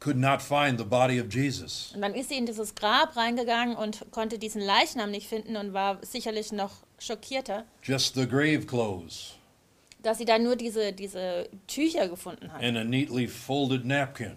could 0.00 0.16
not 0.16 0.42
find 0.42 0.78
the 0.78 0.84
body 0.84 1.20
of 1.20 1.32
Jesus. 1.32 1.92
Und 1.94 2.02
dann 2.02 2.14
ist 2.14 2.28
sie 2.30 2.36
in 2.36 2.44
dieses 2.46 2.74
Grab 2.74 3.16
reingegangen 3.16 3.76
und 3.76 4.04
konnte 4.10 4.38
diesen 4.38 4.60
Leichnam 4.60 5.10
nicht 5.12 5.28
finden 5.28 5.56
und 5.56 5.72
war 5.72 6.04
sicherlich 6.04 6.50
noch 6.52 6.72
schockierter, 6.98 7.64
Just 7.82 8.14
the 8.16 8.26
grave 8.26 8.66
clothes 8.66 9.34
dass 10.02 10.18
sie 10.18 10.26
dann 10.26 10.42
nur 10.42 10.54
diese, 10.54 10.92
diese 10.92 11.48
Tücher 11.66 12.08
gefunden 12.08 12.52
hat. 12.52 12.62
and 12.62 12.76
a 12.76 12.84
neatly 12.84 13.26
folded 13.26 13.86
napkin. 13.86 14.32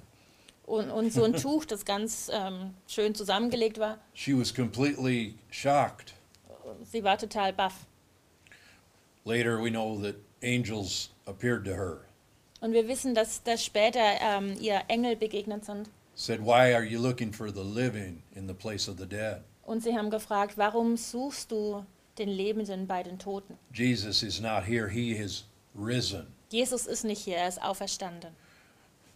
Und, 0.65 0.89
und 0.89 1.12
so 1.12 1.25
ein 1.25 1.34
Tuch, 1.34 1.65
das 1.65 1.84
ganz 1.84 2.29
ähm, 2.34 2.74
schön 2.88 3.13
zusammengelegt 3.15 3.77
war. 3.77 3.98
She 4.13 4.34
was 4.38 4.53
completely 4.53 5.36
shocked. 5.50 6.13
Sie 6.89 7.03
war 7.03 7.17
total 7.17 7.51
baff. 7.51 7.86
Later, 9.25 9.62
we 9.62 9.70
know 9.70 9.98
that 10.01 10.15
angels 10.41 11.10
appeared 11.27 11.65
to 11.65 11.72
her, 11.72 11.98
Und 12.60 12.74
wir 12.74 12.88
wissen, 12.88 13.13
dass, 13.13 13.43
dass 13.43 13.63
später 13.63 14.00
ähm, 14.22 14.55
ihr 14.60 14.81
Engel 14.88 15.15
begegnet 15.15 15.65
sind. 15.65 15.89
said, 16.15 16.39
Why 16.41 16.74
are 16.74 16.84
you 16.84 17.00
looking 17.00 17.31
for 17.31 17.50
the 17.50 17.63
living 17.63 18.24
in 18.36 18.48
the 18.48 18.53
place 18.53 18.88
of 18.89 18.98
the 18.98 19.05
dead? 19.05 19.41
Und 19.65 19.84
sie 19.84 19.96
haben 19.96 20.10
gefragt, 20.10 20.57
warum 20.57 20.98
suchst 20.98 21.51
du 21.51 21.86
den 22.17 22.29
Lebenden 22.29 22.88
bei 22.88 23.03
den 23.03 23.19
Toten? 23.19 23.57
Jesus 23.74 24.24
is 24.24 24.39
not 24.41 24.63
here, 24.65 24.89
he 24.89 25.12
is 25.12 25.43
risen. 25.75 26.27
Jesus 26.50 26.88
ist 26.88 27.03
nicht 27.03 27.22
hier, 27.22 27.36
er 27.38 27.50
ist 27.50 27.62
auferstanden. 27.62 28.31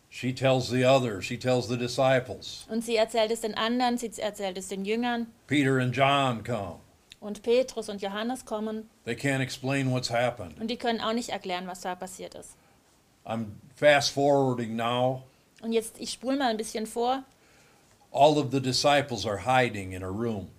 She 0.10 0.34
tells 0.34 0.68
the 0.70 0.84
others, 0.86 1.24
she 1.24 1.38
tells 1.38 1.68
the 1.70 1.78
disciples. 1.78 2.66
Und 2.70 2.84
sie 2.84 2.98
erzählt 2.98 3.32
es 3.32 3.42
den 3.42 3.56
anderen, 3.56 3.98
sie 3.98 4.12
erzählt 4.18 4.58
es 4.58 4.68
den 4.68 4.84
Jüngern. 4.84 5.28
Peter 5.48 5.80
and 5.80 5.96
John 5.96 6.44
come. 6.44 6.80
Und 7.22 7.44
Petrus 7.44 7.88
und 7.88 8.02
Johannes 8.02 8.44
kommen. 8.46 8.90
They 9.06 9.14
can't 9.14 9.42
explain 9.42 9.92
what's 9.92 10.10
happened. 10.10 10.60
Und 10.60 10.68
die 10.68 10.78
können 10.78 11.00
auch 11.00 11.14
nicht 11.14 11.30
erklären, 11.30 11.68
was 11.68 11.82
da 11.82 11.96
passiert 11.96 12.34
ist. 12.36 12.58
I'm 13.24 13.46
fast 13.76 14.10
forwarding 14.12 14.76
now. 14.76 15.22
Und 15.62 15.72
jetzt, 15.72 16.00
ich 16.00 16.12
spule 16.12 16.38
mal 16.38 16.50
ein 16.50 16.58
bisschen 16.58 16.88
vor. 16.88 17.24
All 18.12 18.38
of 18.38 18.52
the 18.52 18.60
disciples 18.60 19.26
are 19.26 19.38
hiding 19.46 19.94
in 19.94 20.04
a 20.04 20.10
room. 20.10 20.50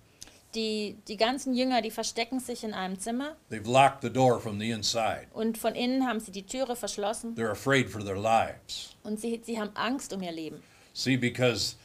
Die, 0.55 0.95
die 1.07 1.17
ganzen 1.17 1.53
Jünger, 1.53 1.81
die 1.81 1.91
verstecken 1.91 2.39
sich 2.39 2.63
in 2.63 2.73
einem 2.73 2.97
Zimmer. 2.97 3.35
They've 3.51 3.69
locked 3.69 4.01
the 4.01 4.09
door 4.09 4.39
from 4.39 4.57
the 4.59 4.71
inside. 4.71 5.27
Und 5.33 5.57
von 5.57 5.75
innen 5.75 6.07
haben 6.07 6.21
sie 6.21 6.31
die 6.31 6.45
Türe 6.45 6.77
verschlossen. 6.77 7.35
They're 7.35 7.51
afraid 7.51 7.89
for 7.89 8.01
their 8.03 8.15
lives. 8.15 8.95
Und 9.03 9.19
sie, 9.19 9.41
sie 9.43 9.59
haben 9.59 9.71
Angst 9.75 10.13
um 10.13 10.21
ihr 10.21 10.31
Leben. 10.31 10.63
See, 10.93 11.17
because 11.17 11.75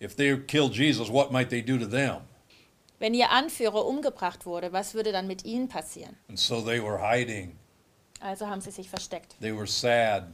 if 0.00 0.14
they 0.14 0.38
kill 0.38 0.70
Jesus, 0.70 1.10
what 1.10 1.32
might 1.32 1.48
they 1.50 1.62
do 1.62 1.76
to 1.76 1.86
them? 1.86 2.27
Wenn 2.98 3.14
ihr 3.14 3.30
Anführer 3.30 3.86
umgebracht 3.86 4.44
wurde, 4.46 4.72
was 4.72 4.94
würde 4.94 5.12
dann 5.12 5.26
mit 5.26 5.44
ihnen 5.44 5.68
passieren? 5.68 6.16
And 6.28 6.38
so 6.38 6.60
they 6.60 6.82
were 6.82 6.98
hiding. 7.00 7.56
Also 8.20 8.46
haben 8.48 8.60
sie 8.60 8.70
sich 8.72 8.88
versteckt. 8.90 9.36
They 9.40 9.56
were 9.56 9.66
sad. 9.68 10.24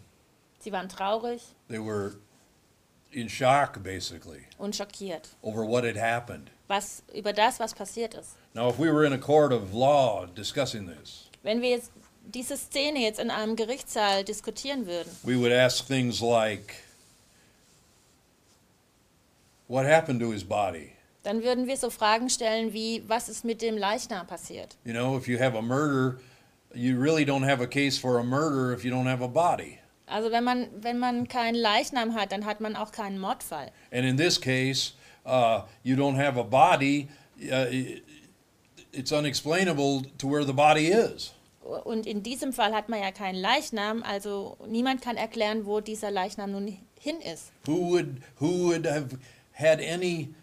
Sie 0.61 0.73
waren 0.73 0.89
traurig 0.89 1.43
They 1.69 1.79
were 1.79 2.17
in 3.13 3.29
shock, 3.29 3.83
basically, 3.83 4.47
und 4.59 4.75
schockiert. 4.75 5.29
over 5.43 5.63
what 5.67 5.85
had 5.85 5.97
happened. 5.97 6.51
Was, 6.69 7.03
über 7.15 7.35
das, 7.35 7.61
was 7.61 7.75
passiert 7.75 8.15
ist. 8.15 8.37
Now, 8.55 8.71
if 8.71 8.79
we 8.79 8.91
were 8.91 9.05
in 9.07 9.13
a 9.13 9.19
court 9.19 9.53
of 9.53 9.75
law 9.75 10.25
discussing 10.27 10.87
this, 10.87 11.29
Wenn 11.43 11.61
wir 11.61 11.69
jetzt 11.71 11.91
diese 12.25 12.57
Szene 12.57 13.01
jetzt 13.01 13.21
in 13.21 13.31
einem 13.31 13.55
Gerichtssaal 13.57 14.25
diskutieren 14.25 14.87
würden, 14.87 15.15
we 15.23 15.37
would 15.39 15.53
ask 15.53 15.87
things 15.87 16.21
like 16.23 16.75
What 19.69 19.85
happened 19.87 20.21
to 20.21 20.31
his 20.33 20.43
body? 20.45 20.94
Dann 21.25 21.43
würden 21.43 21.67
wir 21.67 21.77
so 21.77 21.91
Fragen 21.91 22.31
stellen 22.31 22.73
wie, 22.73 23.03
was 23.09 23.29
ist 23.29 23.45
mit 23.45 23.61
dem 23.63 23.77
Leichnam 23.77 24.27
passiert? 24.27 24.77
You 24.85 24.93
know, 24.93 25.17
if 25.17 25.27
you 25.27 25.39
have 25.41 25.57
a 25.57 25.63
murder, 25.63 26.19
you 26.75 27.01
really 27.01 27.25
don't 27.25 27.45
have 27.45 27.63
a 27.63 27.67
case 27.67 27.99
for 27.99 28.19
a 28.19 28.23
murder 28.23 28.73
if 28.73 28.85
you 28.85 28.93
don't 28.93 29.09
have 29.09 29.23
a 29.23 29.29
body. 29.29 29.79
Also 30.07 30.31
wenn 30.31 30.45
man, 30.45 30.69
wenn 30.81 30.99
man 30.99 31.29
keinen 31.29 31.55
Leichnam 31.55 32.15
hat, 32.15 32.31
dann 32.31 32.45
hat 32.45 32.61
man 32.61 32.77
auch 32.77 32.93
keinen 32.93 33.19
Mordfall. 33.19 33.71
And 33.91 34.05
in 34.05 34.17
this 34.17 34.39
case, 34.39 34.93
uh, 35.25 35.63
you 35.83 35.97
don't 35.97 36.17
have 36.17 36.39
a 36.39 36.45
body. 36.45 37.09
Uh, 37.41 38.01
it's 38.93 39.13
unexplainable 39.13 40.03
to 40.19 40.31
where 40.31 40.45
the 40.45 40.53
body 40.53 40.89
is. 40.89 41.33
Und 41.85 42.07
in 42.07 42.23
diesem 42.23 42.53
Fall 42.53 42.75
hat 42.75 42.91
man 42.91 43.01
ja 43.01 43.11
keinen 43.11 43.41
Leichnam, 43.41 44.03
also 44.03 44.59
niemand 44.69 45.01
kann 45.01 45.17
erklären, 45.17 45.65
wo 45.65 45.81
dieser 45.81 46.11
Leichnam 46.11 46.53
nun 46.53 46.79
hin 47.01 47.17
ist. 47.21 47.53
Who 47.65 47.91
would 47.91 48.21
who 48.39 48.69
would 48.69 48.87
have 48.87 49.19
had 49.55 49.81
any 49.81 50.35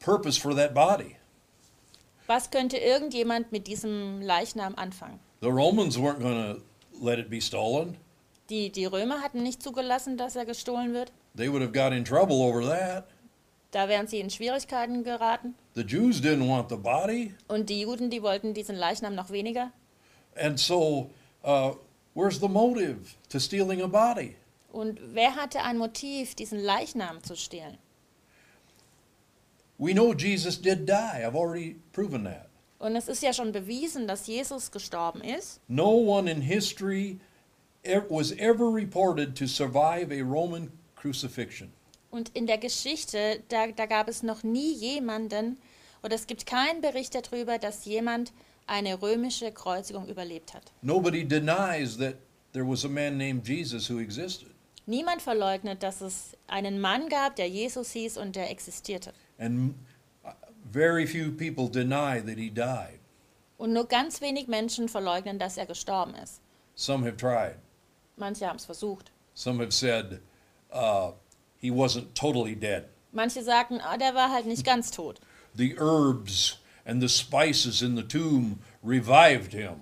purpose 0.00 0.38
for 0.40 0.54
that 0.54 0.74
body? 0.74 1.16
Was 2.26 2.50
könnte 2.50 2.76
irgendjemand 2.78 3.52
mit 3.52 3.66
diesem 3.66 4.20
Leichnam 4.20 4.74
anfangen? 4.76 5.18
The 5.40 5.48
Romans 5.48 5.96
weren't 5.98 6.20
going 6.20 6.54
to 6.56 6.62
let 7.00 7.18
it 7.18 7.30
be 7.30 7.40
stolen. 7.40 7.96
Die, 8.50 8.70
die 8.70 8.84
Römer 8.84 9.20
hatten 9.22 9.42
nicht 9.42 9.62
zugelassen, 9.62 10.16
dass 10.16 10.36
er 10.36 10.44
gestohlen 10.44 10.92
wird. 10.92 11.12
They 11.36 11.50
would 11.50 11.62
have 11.62 11.72
got 11.72 11.92
in 11.92 12.04
trouble 12.04 12.36
over 12.36 12.62
that. 12.62 13.06
Da 13.70 13.88
wären 13.88 14.08
sie 14.08 14.18
in 14.18 14.30
Schwierigkeiten 14.30 15.04
geraten. 15.04 15.54
The 15.74 15.82
Jews 15.82 16.20
didn't 16.20 16.48
want 16.48 16.68
the 16.68 16.76
body, 16.76 17.34
Und 17.46 17.70
die 17.70 17.82
Juden, 17.82 18.10
die 18.10 18.22
wollten 18.22 18.52
diesen 18.54 18.74
Leichnam 18.76 19.14
noch 19.14 19.30
weniger. 19.30 19.70
and 20.36 20.58
so 20.58 21.10
uh, 21.44 21.72
where's 22.14 22.40
the 22.40 22.48
motive 22.48 23.14
to 23.28 23.38
stealing 23.38 23.80
a 23.82 23.86
body? 23.86 24.36
Und 24.72 25.00
wer 25.14 25.34
hatte 25.36 25.62
ein 25.62 25.78
Motiv, 25.78 26.34
diesen 26.34 26.58
Leichnam 26.60 27.22
zu 27.22 27.36
stehlen? 27.36 27.78
We 29.80 29.94
know 29.94 30.12
Jesus 30.12 30.58
did 30.60 30.86
die. 30.86 31.22
I've 31.26 31.34
already 31.34 31.76
proven 31.92 32.24
that. 32.24 32.48
Und 32.78 32.96
es 32.96 33.08
ist 33.08 33.22
ja 33.22 33.32
schon 33.32 33.50
bewiesen, 33.50 34.06
dass 34.06 34.26
Jesus 34.26 34.70
gestorben 34.70 35.22
ist. 35.22 35.58
No 35.68 35.90
one 35.90 36.30
in 36.30 36.42
history 36.42 37.18
ev- 37.82 38.04
was 38.10 38.30
ever 38.32 38.70
reported 38.70 39.34
to 39.36 39.46
survive 39.46 40.12
a 40.12 40.22
Roman 40.22 40.70
crucifixion. 40.96 41.72
Und 42.10 42.30
in 42.34 42.46
der 42.46 42.58
Geschichte, 42.58 43.42
da, 43.48 43.68
da 43.68 43.86
gab 43.86 44.08
es 44.08 44.22
noch 44.22 44.42
nie 44.42 44.72
jemanden, 44.74 45.58
oder 46.02 46.14
es 46.14 46.26
gibt 46.26 46.44
keinen 46.44 46.82
Bericht 46.82 47.14
darüber, 47.14 47.58
dass 47.58 47.84
jemand 47.86 48.32
eine 48.66 49.00
römische 49.00 49.50
Kreuzigung 49.50 50.08
überlebt 50.08 50.52
hat. 50.52 50.72
Nobody 50.82 51.24
denies 51.26 51.96
that 51.98 52.16
there 52.52 52.66
was 52.68 52.84
a 52.84 52.88
man 52.88 53.16
named 53.16 53.46
Jesus 53.48 53.88
who 53.88 53.98
existed. 53.98 54.48
Niemand 54.86 55.22
verleugnet, 55.22 55.82
dass 55.82 56.00
es 56.00 56.36
einen 56.48 56.80
Mann 56.80 57.08
gab, 57.08 57.36
der 57.36 57.48
Jesus 57.48 57.92
hieß 57.92 58.16
und 58.18 58.36
der 58.36 58.50
existierte. 58.50 59.12
And 59.40 59.74
uh, 60.24 60.32
very 60.70 61.06
few 61.06 61.32
people 61.32 61.68
deny 61.68 62.20
that 62.20 62.38
he 62.38 62.50
died. 62.50 63.00
Und 63.56 63.72
nur 63.72 63.86
ganz 63.86 64.20
wenig 64.20 64.46
Menschen 64.46 64.88
verleugnen, 64.88 65.38
dass 65.38 65.56
er 65.56 65.66
gestorben 65.66 66.14
ist. 66.14 66.40
Some 66.74 67.04
have 67.04 67.16
tried. 67.16 67.56
Manche 68.16 68.46
haben 68.46 68.56
es 68.56 68.66
versucht. 68.66 69.10
Some 69.34 69.60
have 69.60 69.72
said 69.72 70.20
uh, 70.72 71.12
he 71.58 71.70
wasn't 71.70 72.14
totally 72.14 72.54
dead. 72.54 72.84
Manche 73.12 73.42
sagten, 73.42 73.80
ah, 73.80 73.96
der 73.96 74.14
war 74.14 74.30
halt 74.30 74.46
nicht 74.46 74.64
ganz 74.64 74.90
tot. 74.90 75.20
The 75.54 75.76
herbs 75.78 76.58
and 76.86 77.02
the 77.02 77.08
spices 77.08 77.82
in 77.82 77.96
the 77.96 78.04
tomb 78.04 78.60
revived 78.84 79.52
him. 79.52 79.80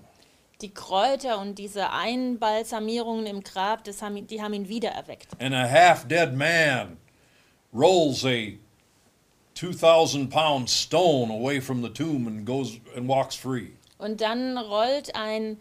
Die 0.60 0.70
Kräuter 0.70 1.38
und 1.38 1.58
diese 1.58 1.90
Einbalsamierungen 1.92 3.26
im 3.26 3.42
Grab, 3.42 3.84
das 3.84 4.02
haben, 4.02 4.26
die 4.26 4.42
haben 4.42 4.54
ihn 4.54 4.68
wiedererweckt. 4.68 5.28
And 5.40 5.54
a 5.54 5.68
half 5.68 6.06
dead 6.08 6.34
man 6.34 6.96
rolls 7.72 8.24
a 8.24 8.58
2,000 9.58 10.28
pound 10.30 10.68
stone 10.68 11.30
away 11.32 11.60
from 11.60 11.82
the 11.82 11.88
tomb 11.88 12.28
and 12.28 12.46
goes 12.46 12.78
and 12.96 13.08
walks 13.08 13.34
free. 13.34 13.72
Und 13.98 14.20
dann 14.20 14.56
rollt 14.56 15.14
ein 15.16 15.58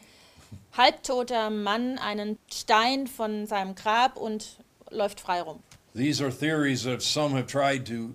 halbtoter 0.77 1.49
Mann 1.49 1.97
einen 1.97 2.37
Stein 2.53 3.07
von 3.07 3.47
seinem 3.47 3.73
Grab 3.73 4.17
und 4.17 4.59
läuft 4.91 5.19
frei 5.19 5.41
rum. 5.41 5.63
These 5.95 6.23
are 6.23 6.31
theories 6.31 6.83
that 6.83 7.01
some 7.01 7.35
have 7.35 7.47
tried 7.47 7.87
to 7.87 8.13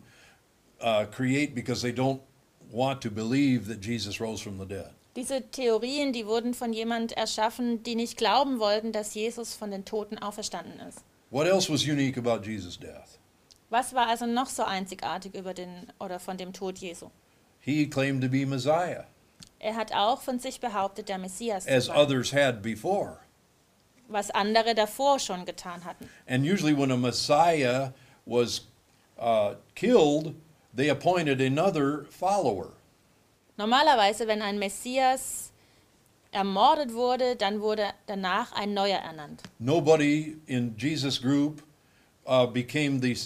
uh, 0.81 1.07
create 1.07 1.53
because 1.53 1.83
they 1.83 1.93
don't 1.93 2.21
want 2.71 3.01
to 3.03 3.11
believe 3.11 3.67
that 3.67 3.85
Jesus 3.85 4.21
rose 4.21 4.41
from 4.41 4.59
the 4.59 4.67
dead. 4.67 4.91
Diese 5.17 5.43
Theorien, 5.51 6.13
die 6.13 6.27
wurden 6.27 6.55
von 6.55 6.73
jemand 6.73 7.13
erschaffen, 7.13 7.83
die 7.83 7.97
nicht 7.97 8.17
glauben 8.17 8.61
wollten, 8.61 8.93
dass 8.93 9.15
Jesus 9.15 9.55
von 9.55 9.73
den 9.73 9.85
Toten 9.85 10.17
auferstanden 10.17 10.79
ist. 10.89 11.01
What 11.31 11.47
else 11.47 11.71
was 11.71 11.83
unique 11.83 12.17
about 12.17 12.47
Jesus' 12.47 12.79
death? 12.79 13.19
Was 13.73 13.95
war 13.95 14.07
also 14.07 14.27
noch 14.27 14.49
so 14.51 14.65
einzigartig 14.65 15.35
über 15.35 15.55
den 15.55 15.87
oder 15.99 16.21
von 16.21 16.37
dem 16.37 16.53
Tod 16.53 16.77
Jesu? 16.77 17.09
He 17.61 17.87
claimed 17.87 18.21
to 18.23 18.29
be 18.29 18.45
Messiah, 18.45 19.05
Er 19.61 19.77
hat 19.77 19.95
auch 19.95 20.21
von 20.21 20.39
sich 20.39 20.61
behauptet, 20.61 21.09
der 21.09 21.17
Messias 21.17 21.65
zu 21.65 21.71
as 21.71 21.87
sein, 21.87 21.97
others 21.97 22.33
had 22.35 22.61
before. 22.61 23.21
was 24.09 24.31
andere 24.31 24.75
davor 24.75 25.19
schon 25.19 25.47
getan 25.47 25.83
hatten. 25.87 26.07
And 26.27 26.45
usually, 26.45 26.77
when 26.77 26.91
a 26.91 26.97
Messiah 26.99 27.93
was 28.27 28.67
uh, 29.19 29.55
killed, 29.75 30.35
they 30.77 30.91
appointed 30.91 31.41
another 31.41 32.05
follower. 32.11 32.73
Normalerweise, 33.57 34.27
wenn 34.27 34.43
ein 34.43 34.59
Messias 34.59 35.51
ermordet 36.31 36.93
wurde, 36.93 37.37
dann 37.37 37.63
wurde 37.63 37.87
danach 38.07 38.53
ein 38.53 38.75
neuer 38.75 38.99
ernannt. 38.99 39.43
Nobody 39.59 40.37
in 40.47 40.75
Jesus' 40.77 41.19
group 41.19 41.63
uh, 42.27 42.47
became 42.47 43.01
the, 43.01 43.17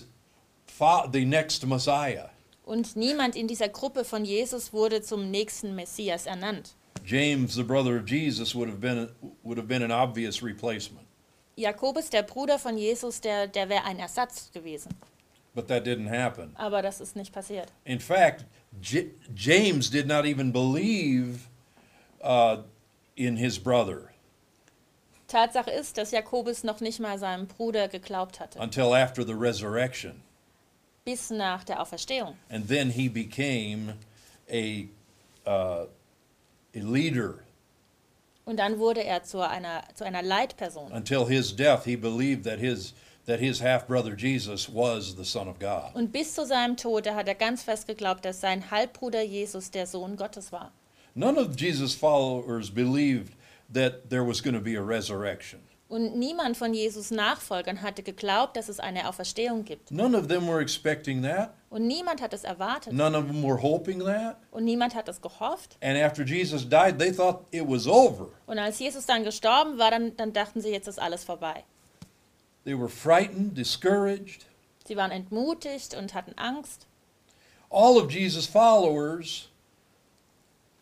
the 1.12 1.24
next 1.24 1.66
Messiah. 1.66 2.30
Und 2.64 2.96
niemand 2.96 3.36
in 3.36 3.46
dieser 3.46 3.68
Gruppe 3.68 4.04
von 4.04 4.24
Jesus 4.24 4.72
wurde 4.72 5.00
zum 5.00 5.30
nächsten 5.30 5.74
Messias 5.74 6.26
ernannt. 6.26 6.74
James, 7.04 7.54
the 7.54 7.62
brother 7.62 7.96
of 7.96 8.08
Jesus, 8.08 8.54
would 8.54 8.68
have 8.68 8.80
been, 8.80 9.08
would 9.44 9.58
have 9.58 9.68
been 9.68 9.82
an 9.82 9.92
obvious 9.92 10.42
replacement. 10.42 11.06
Jakobus, 11.56 12.10
der 12.10 12.22
Bruder 12.22 12.58
von 12.58 12.76
Jesus, 12.76 13.20
der, 13.20 13.46
der 13.46 13.68
wäre 13.68 13.84
ein 13.84 13.98
Ersatz 13.98 14.50
gewesen. 14.52 14.90
But 15.54 15.68
that 15.68 15.86
didn't 15.86 16.10
happen. 16.10 16.54
Aber 16.56 16.82
das 16.82 17.00
ist 17.00 17.16
nicht 17.16 17.32
passiert. 17.32 17.72
In 17.84 18.00
fact, 18.00 18.44
J- 18.82 19.12
James 19.34 19.88
did 19.88 20.06
not 20.06 20.26
even 20.26 20.52
believe 20.52 21.48
uh, 22.22 22.58
in 23.14 23.36
his 23.36 23.58
brother 23.58 24.10
Tatsache 25.28 25.70
ist, 25.70 25.96
dass 25.98 26.10
Jakobus 26.12 26.62
noch 26.62 26.80
nicht 26.80 27.00
mal 27.00 27.18
seinem 27.18 27.46
Bruder 27.46 27.88
geglaubt 27.88 28.38
hatte, 28.38 28.58
until 28.60 28.92
after 28.92 29.24
the 29.24 29.32
resurrection. 29.32 30.22
Bis 31.06 31.30
nach 31.30 31.64
der 31.64 31.80
Auferstehung. 31.80 32.36
And 32.50 32.68
then 32.68 32.90
he 32.90 33.08
became 33.08 33.94
a, 34.50 34.88
uh, 35.46 35.86
a 36.74 36.80
leader. 36.80 37.44
Und 38.44 38.58
dann 38.58 38.78
wurde 38.78 39.02
er 39.02 39.22
zu 39.22 39.40
einer, 39.40 39.82
zu 39.94 40.04
einer 40.04 40.22
Leitperson. 40.22 40.92
Until 40.92 41.26
his 41.26 41.54
death, 41.54 41.84
he 41.84 41.96
believed 41.96 42.44
that 42.44 42.58
his, 42.58 42.92
that 43.26 43.40
his 43.40 43.60
half 43.60 43.86
brother 43.86 44.14
Jesus 44.14 44.68
was 44.68 45.16
the 45.16 45.24
Son 45.24 45.48
of 45.48 45.58
God. 45.58 45.94
Und 45.94 46.12
bis 46.12 46.34
zu 46.34 46.44
seinem 46.44 46.76
Tod, 46.76 47.06
da 47.06 47.14
hat 47.14 47.28
er 47.28 47.34
ganz 47.34 47.62
fest 47.62 47.86
geglaubt, 47.86 48.24
dass 48.24 48.40
sein 48.40 48.70
Halbbruder 48.70 49.22
Jesus 49.22 49.70
der 49.70 49.86
Sohn 49.86 50.16
Gottes 50.16 50.52
war. 50.52 50.72
None 51.14 51.38
of 51.38 51.56
Jesus' 51.56 51.94
followers 51.94 52.70
believed 52.70 53.32
that 53.72 54.10
there 54.10 54.24
was 54.24 54.42
going 54.42 54.54
to 54.54 54.60
be 54.60 54.76
a 54.76 54.82
resurrection. 54.82 55.60
Und 55.88 56.16
niemand 56.16 56.56
von 56.56 56.74
Jesus 56.74 57.12
Nachfolgern 57.12 57.80
hatte 57.80 58.02
geglaubt, 58.02 58.56
dass 58.56 58.68
es 58.68 58.80
eine 58.80 59.08
Auferstehung 59.08 59.64
gibt. 59.64 59.92
None 59.92 60.18
of 60.18 60.26
them 60.26 60.48
were 60.48 60.60
expecting 60.60 61.22
that. 61.22 61.54
Und 61.70 61.86
niemand 61.86 62.20
hat 62.20 62.32
es 62.32 62.42
erwartet. 62.42 62.92
None 62.92 63.16
of 63.16 63.26
them 63.26 63.44
were 63.44 63.62
hoping 63.62 64.00
that. 64.00 64.36
Und 64.50 64.64
niemand 64.64 64.96
hat 64.96 65.08
es 65.08 65.20
gehofft. 65.20 65.76
And 65.80 65.96
after 65.96 66.24
Jesus 66.24 66.68
died, 66.68 66.98
they 66.98 67.12
thought 67.12 67.44
it 67.52 67.68
was 67.68 67.86
over. 67.86 68.28
Und 68.46 68.58
als 68.58 68.80
Jesus 68.80 69.06
dann 69.06 69.22
gestorben 69.22 69.78
war, 69.78 69.92
dann, 69.92 70.16
dann 70.16 70.32
dachten 70.32 70.60
sie, 70.60 70.70
jetzt 70.70 70.88
ist 70.88 71.00
alles 71.00 71.22
vorbei. 71.22 71.62
They 72.64 72.76
were 72.76 72.88
frightened, 72.88 73.56
discouraged. 73.56 74.46
Sie 74.88 74.96
waren 74.96 75.12
entmutigt 75.12 75.94
und 75.94 76.14
hatten 76.14 76.36
Angst. 76.36 76.86
All 77.70 77.96
of 77.96 78.10
Jesus' 78.10 78.46
followers 78.46 79.48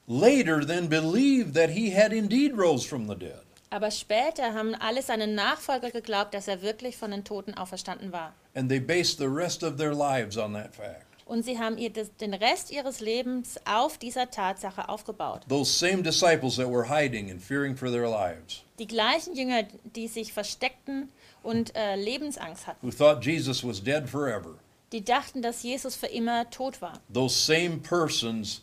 later 0.07 0.65
then 0.67 0.89
believed 0.89 1.55
that 1.55 1.71
he 1.71 1.95
had 1.95 2.13
indeed 2.13 2.57
rose 2.57 2.87
from 2.87 3.07
the 3.07 3.15
dead. 3.15 3.43
Aber 3.75 3.91
später 3.91 4.55
haben 4.55 4.77
alle 4.77 5.03
seine 5.03 5.27
Nachfolger 5.27 5.91
geglaubt, 5.91 6.33
dass 6.33 6.47
er 6.47 6.63
wirklich 6.63 6.97
von 6.97 7.11
den 7.11 7.25
Toten 7.25 7.55
auferstanden 7.55 8.13
war. 8.13 8.33
And 8.55 8.69
they 8.69 8.79
based 8.79 9.19
the 9.19 9.27
rest 9.27 9.65
of 9.65 9.79
their 9.79 9.93
lives 9.93 10.37
on 10.39 10.53
that 10.53 10.77
fact. 10.77 11.05
Und 11.27 11.45
sie 11.45 11.59
haben 11.59 11.77
ihr 11.77 11.91
das, 11.91 12.15
den 12.19 12.35
Rest 12.35 12.71
ihres 12.71 13.01
Lebens 13.01 13.59
auf 13.65 13.99
dieser 13.99 14.31
Tatsache 14.31 14.89
aufgebaut. 14.89 15.41
Those 15.49 15.73
same 15.73 16.05
disciples 16.05 16.55
that 16.55 16.69
were 16.71 16.89
hiding 16.89 17.33
and 17.33 17.43
fearing 17.43 17.75
for 17.77 17.91
their 17.91 18.09
lives, 18.09 18.63
Die 18.79 18.87
gleichen 18.87 19.35
Jünger, 19.35 19.65
die 19.97 20.07
sich 20.07 20.33
versteckten 20.33 21.09
und 21.43 21.75
äh, 21.75 21.97
Lebensangst 21.97 22.69
hatten, 22.69 22.87
who 22.87 22.93
thought 22.93 23.25
Jesus 23.25 23.65
was 23.67 23.83
dead 23.83 24.09
forever, 24.09 24.55
die 24.93 25.05
dachten, 25.05 25.43
dass 25.43 25.65
Jesus 25.65 25.97
für 25.97 26.07
immer 26.07 26.49
tot 26.51 26.81
war. 26.81 27.01
those 27.13 27.35
same 27.35 27.79
persons 27.79 28.63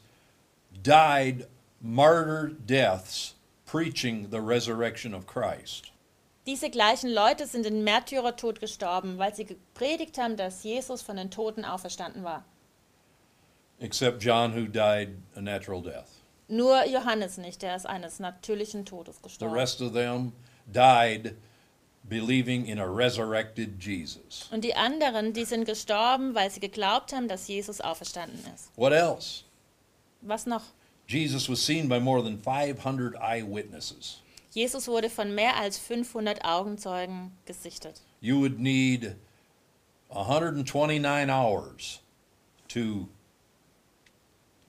died 0.71 1.47
martyr 1.82 2.52
deaths 2.65 3.36
preaching 3.71 4.27
the 4.29 4.41
resurrection 4.41 5.13
of 5.13 5.25
Christ. 5.25 5.91
Diese 6.45 6.69
gleichen 6.69 7.10
Leute 7.10 7.45
sind 7.45 7.65
in 7.65 7.84
Märtyrertod 7.84 8.60
gestorben, 8.60 9.17
weil 9.17 9.34
sie 9.34 9.45
gepredigt 9.45 10.17
haben, 10.17 10.36
dass 10.36 10.63
Jesus 10.63 11.01
von 11.01 11.15
den 11.15 11.29
Toten 11.31 11.63
auferstanden 11.63 12.23
war. 12.23 12.43
Except 13.79 14.21
John, 14.21 14.53
who 14.53 14.65
died 14.67 15.10
a 15.36 15.41
natural 15.41 15.81
death. 15.81 16.10
Nur 16.47 16.86
Johannes 16.86 17.38
nicht, 17.38 17.62
der 17.62 17.75
ist 17.75 17.86
eines 17.86 18.19
natürlichen 18.19 18.86
Todes 18.86 19.17
The 19.17 19.21
gestorben. 19.23 19.53
rest 19.53 19.81
of 19.81 19.93
them 19.93 20.34
died 20.67 21.36
believing 22.03 22.65
in 22.65 22.79
a 22.79 22.86
resurrected 22.86 23.81
Jesus. 23.81 24.49
Und 24.51 24.63
die 24.65 24.75
anderen, 24.75 25.31
die 25.31 25.45
sind 25.45 25.63
gestorben, 25.65 26.36
weil 26.36 26.51
sie 26.51 26.60
geglaubt 26.60 27.13
haben, 27.13 27.29
dass 27.29 27.47
Jesus 27.47 27.79
auferstanden 27.79 28.39
ist. 28.53 28.71
What 28.75 28.91
else? 28.91 29.43
Was 30.21 30.45
noch? 30.45 30.63
Jesus 31.12 31.50
was 31.50 31.60
seen 31.60 31.88
by 31.88 32.00
more 32.00 32.21
than 32.21 32.38
500 32.38 33.15
eyewitnesses. 33.17 34.21
Jesus 34.54 34.88
wurde 34.88 35.10
von 35.10 35.34
mehr 35.34 35.56
als 35.58 35.78
500 35.78 36.43
Augenzeugen 36.43 37.32
gesichtet. 37.45 38.02
You 38.21 38.39
would 38.39 38.60
need 38.60 39.15
129 40.10 41.30
hours 41.30 42.02
to 42.69 43.08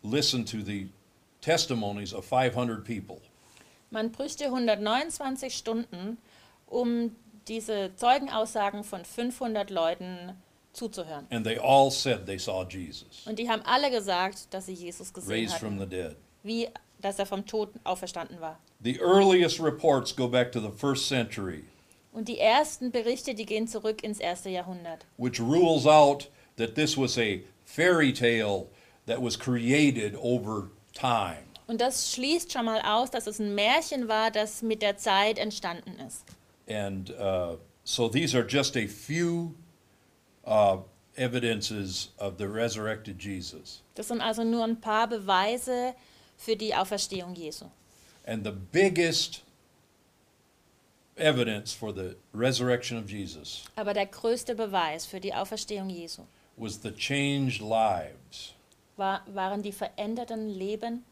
listen 0.02 0.44
to 0.44 0.62
the 0.62 0.88
testimonies 1.40 2.12
of 2.12 2.24
500 2.24 2.84
people. 2.84 3.20
Man 3.90 4.10
bräuchte 4.10 4.46
129 4.46 5.54
Stunden, 5.54 6.18
um 6.66 7.14
diese 7.48 7.94
Zeugenaussagen 7.96 8.84
von 8.84 9.04
500 9.04 9.70
Leuten 9.70 10.36
zuzuhören. 10.72 11.26
And 11.30 11.44
they 11.44 11.58
all 11.58 11.90
said 11.90 12.26
they 12.26 12.38
saw 12.38 12.64
Jesus 12.64 13.26
Und 13.26 13.38
die 13.38 13.48
haben 13.50 13.62
alle 13.64 13.90
gesagt, 13.90 14.54
dass 14.54 14.66
sie 14.66 14.72
Jesus 14.72 15.12
gesehen 15.12 15.30
raised 15.30 15.58
from 15.58 15.78
the 15.78 15.86
dead. 15.86 16.16
Wie 16.42 16.68
dass 17.00 17.18
er 17.18 17.26
vom 17.26 17.44
Toten 17.46 17.80
auferstanden 17.84 18.40
war. 18.40 18.58
The 18.82 18.98
earliest 19.00 19.60
reports 19.60 20.14
go 20.14 20.28
back 20.28 20.52
to 20.52 20.60
the 20.60 20.70
first 20.70 21.08
century, 21.08 21.64
Und 22.12 22.28
die 22.28 22.38
ersten 22.38 22.90
Berichte, 22.92 23.34
die 23.34 23.46
gehen 23.46 23.66
zurück 23.66 24.02
ins 24.04 24.20
erste 24.20 24.50
Jahrhundert. 24.50 25.04
which 25.16 25.40
rules 25.40 25.86
out 25.86 26.30
that 26.56 26.74
this 26.74 26.96
was 26.96 27.18
a 27.18 27.40
fairy 27.64 28.12
tale 28.12 28.68
that 29.06 29.20
was 29.20 29.36
created 29.38 30.14
over 30.16 30.70
time. 30.92 31.44
Und 31.66 31.80
das 31.80 32.12
schließt 32.12 32.52
schon 32.52 32.66
mal 32.66 32.80
aus, 32.82 33.10
dass 33.10 33.26
es 33.26 33.38
ein 33.38 33.54
Märchen 33.54 34.08
war, 34.08 34.30
das 34.30 34.62
mit 34.62 34.82
der 34.82 34.96
Zeit 34.96 35.38
entstanden 35.38 35.98
ist. 36.06 36.24
And 36.68 37.10
uh, 37.18 37.56
so 37.84 38.08
these 38.08 38.36
are 38.36 38.46
just 38.46 38.76
a 38.76 38.86
few 38.86 39.54
uh, 40.46 40.78
evidences 41.16 42.12
of 42.18 42.34
the 42.38 42.46
resurrected 42.46 43.18
Jesus. 43.18 43.82
Das 43.94 44.08
sind 44.08 44.20
also 44.20 44.44
nur 44.44 44.64
ein 44.64 44.80
paar 44.80 45.08
Beweise 45.08 45.94
für 46.44 46.56
die 46.56 46.74
Auferstehung 46.74 47.34
Jesu. 47.34 47.66
And 48.26 48.44
the 48.44 48.52
biggest 48.52 49.42
evidence 51.16 51.72
for 51.72 51.92
the 51.92 52.16
resurrection 52.34 52.98
of 52.98 53.10
Jesus 53.10 53.64
Aber 53.76 53.94
der 53.94 54.06
größte 54.06 54.54
Beweis 54.54 55.06
für 55.06 55.20
die 55.20 55.34
Auferstehung 55.34 55.90
Jesu 55.90 56.22
was 56.56 56.82
the 56.82 56.90
changed 56.90 57.60
lives 57.60 58.54
war, 58.96 59.22
waren 59.26 59.62
die 59.62 59.72
veränderten 59.72 60.48
Leben 60.48 61.04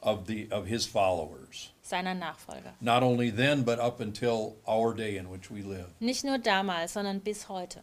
of, 0.00 0.26
the, 0.26 0.48
of 0.50 0.66
his 0.66 0.86
followers. 0.86 1.70
seiner 1.82 2.14
Nachfolger. 2.14 2.74
Not 2.80 3.02
only 3.02 3.30
then, 3.30 3.64
but 3.64 3.78
up 3.78 4.00
until 4.00 4.56
our 4.66 4.94
day 4.94 5.16
in 5.16 5.30
which 5.30 5.50
we 5.50 5.62
live. 5.62 5.88
Nicht 6.00 6.24
nur 6.24 6.38
damals, 6.38 6.92
sondern 6.94 7.20
bis 7.20 7.48
heute. 7.48 7.82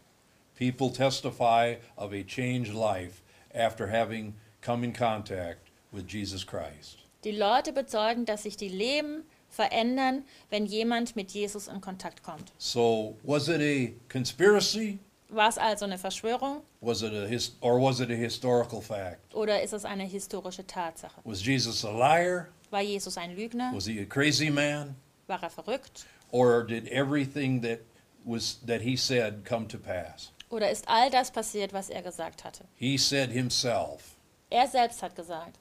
People 0.55 0.89
testify 0.89 1.75
of 1.95 2.11
a 2.13 2.23
changed 2.23 2.73
life 2.73 3.21
after 3.53 3.87
having 3.87 4.35
come 4.61 4.83
in 4.83 4.91
contact 4.91 5.68
with 5.91 6.05
Jesus 6.07 6.45
Christ. 6.45 6.97
Die 7.23 7.31
Leute 7.31 7.73
bezeugen, 7.73 8.25
dass 8.25 8.43
sich 8.43 8.55
die 8.57 8.69
Leben 8.69 9.23
verändern, 9.49 10.23
wenn 10.49 10.65
jemand 10.65 11.15
mit 11.15 11.31
Jesus 11.31 11.67
in 11.67 11.81
Kontakt 11.81 12.23
kommt. 12.23 12.51
So, 12.57 13.17
was 13.23 13.47
it 13.49 13.61
a 13.61 13.91
conspiracy? 14.11 14.99
War 15.31 15.49
es 15.49 15.57
also 15.59 15.85
eine 15.85 15.97
Verschwörung 15.99 16.63
Was 16.81 17.03
it 17.03 17.13
a 17.13 17.25
his, 17.27 17.55
or 17.61 17.79
was 17.79 17.99
it 17.99 18.09
a 18.09 18.15
historical 18.15 18.81
fact? 18.81 19.33
oder 19.35 19.61
ist 19.61 19.73
es 19.73 19.85
eine 19.85 20.03
historische 20.05 20.65
Tatsache? 20.65 21.21
Was 21.23 21.45
Jesus 21.45 21.85
a 21.85 21.91
liar? 21.91 22.47
War 22.71 22.81
Jesus 22.81 23.17
ein 23.17 23.35
Lügner? 23.35 23.71
Was 23.73 23.85
he 23.85 23.99
a 23.99 24.05
crazy 24.05 24.49
man? 24.49 24.95
War 25.27 25.41
er 25.43 25.49
verrückt? 25.51 26.05
Or 26.31 26.63
did 26.63 26.87
everything 26.87 27.61
that 27.61 27.79
was 28.23 28.59
that 28.65 28.81
he 28.81 28.95
said 28.95 29.45
come 29.45 29.67
to 29.67 29.77
pass? 29.77 30.31
Oder 30.49 30.71
ist 30.71 30.87
all 30.87 31.11
das 31.11 31.29
passiert, 31.31 31.73
was 31.73 31.89
er 31.91 32.01
gesagt 32.01 32.43
hatte? 32.43 32.63
He 32.75 32.97
said 32.97 33.29
himself, 33.31 34.15
Er 34.49 34.67
selbst 34.67 35.03
hat 35.03 35.15
gesagt, 35.15 35.59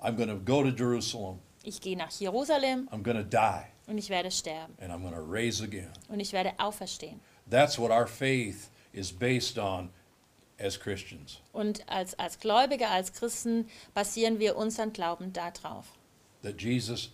I'm 0.00 0.16
going 0.16 0.28
to 0.28 0.36
go 0.36 0.62
to 0.62 0.70
Jerusalem. 0.70 1.38
ich 1.64 1.80
gehe 1.80 1.96
nach 1.96 2.10
Jerusalem 2.20 2.88
I'm 2.92 3.02
going 3.02 3.16
to 3.16 3.24
die 3.24 3.64
und 3.86 3.98
ich 3.98 4.08
werde 4.10 4.30
sterben 4.30 4.74
and 4.80 4.92
I'm 4.92 5.00
going 5.02 5.14
to 5.14 5.22
raise 5.22 5.62
again. 5.62 5.92
und 6.08 6.20
ich 6.20 6.32
werde 6.32 6.52
auferstehen. 6.58 7.20
That's 7.50 7.78
what 7.78 7.90
our 7.90 8.06
faith 8.06 8.70
is 8.92 9.10
based 9.12 9.58
on 9.58 9.90
as 10.60 10.78
Christians 10.78 11.40
Und 11.52 11.88
als, 11.88 12.18
als 12.18 12.38
Gläubige, 12.38 12.88
als 12.88 13.12
Christen 13.12 13.66
basieren 13.94 14.38
wir 14.38 14.56
unseren 14.56 14.92
Glauben 14.92 15.32
darauf, 15.32 15.86
that 16.42 16.60
Jesus 16.60 17.10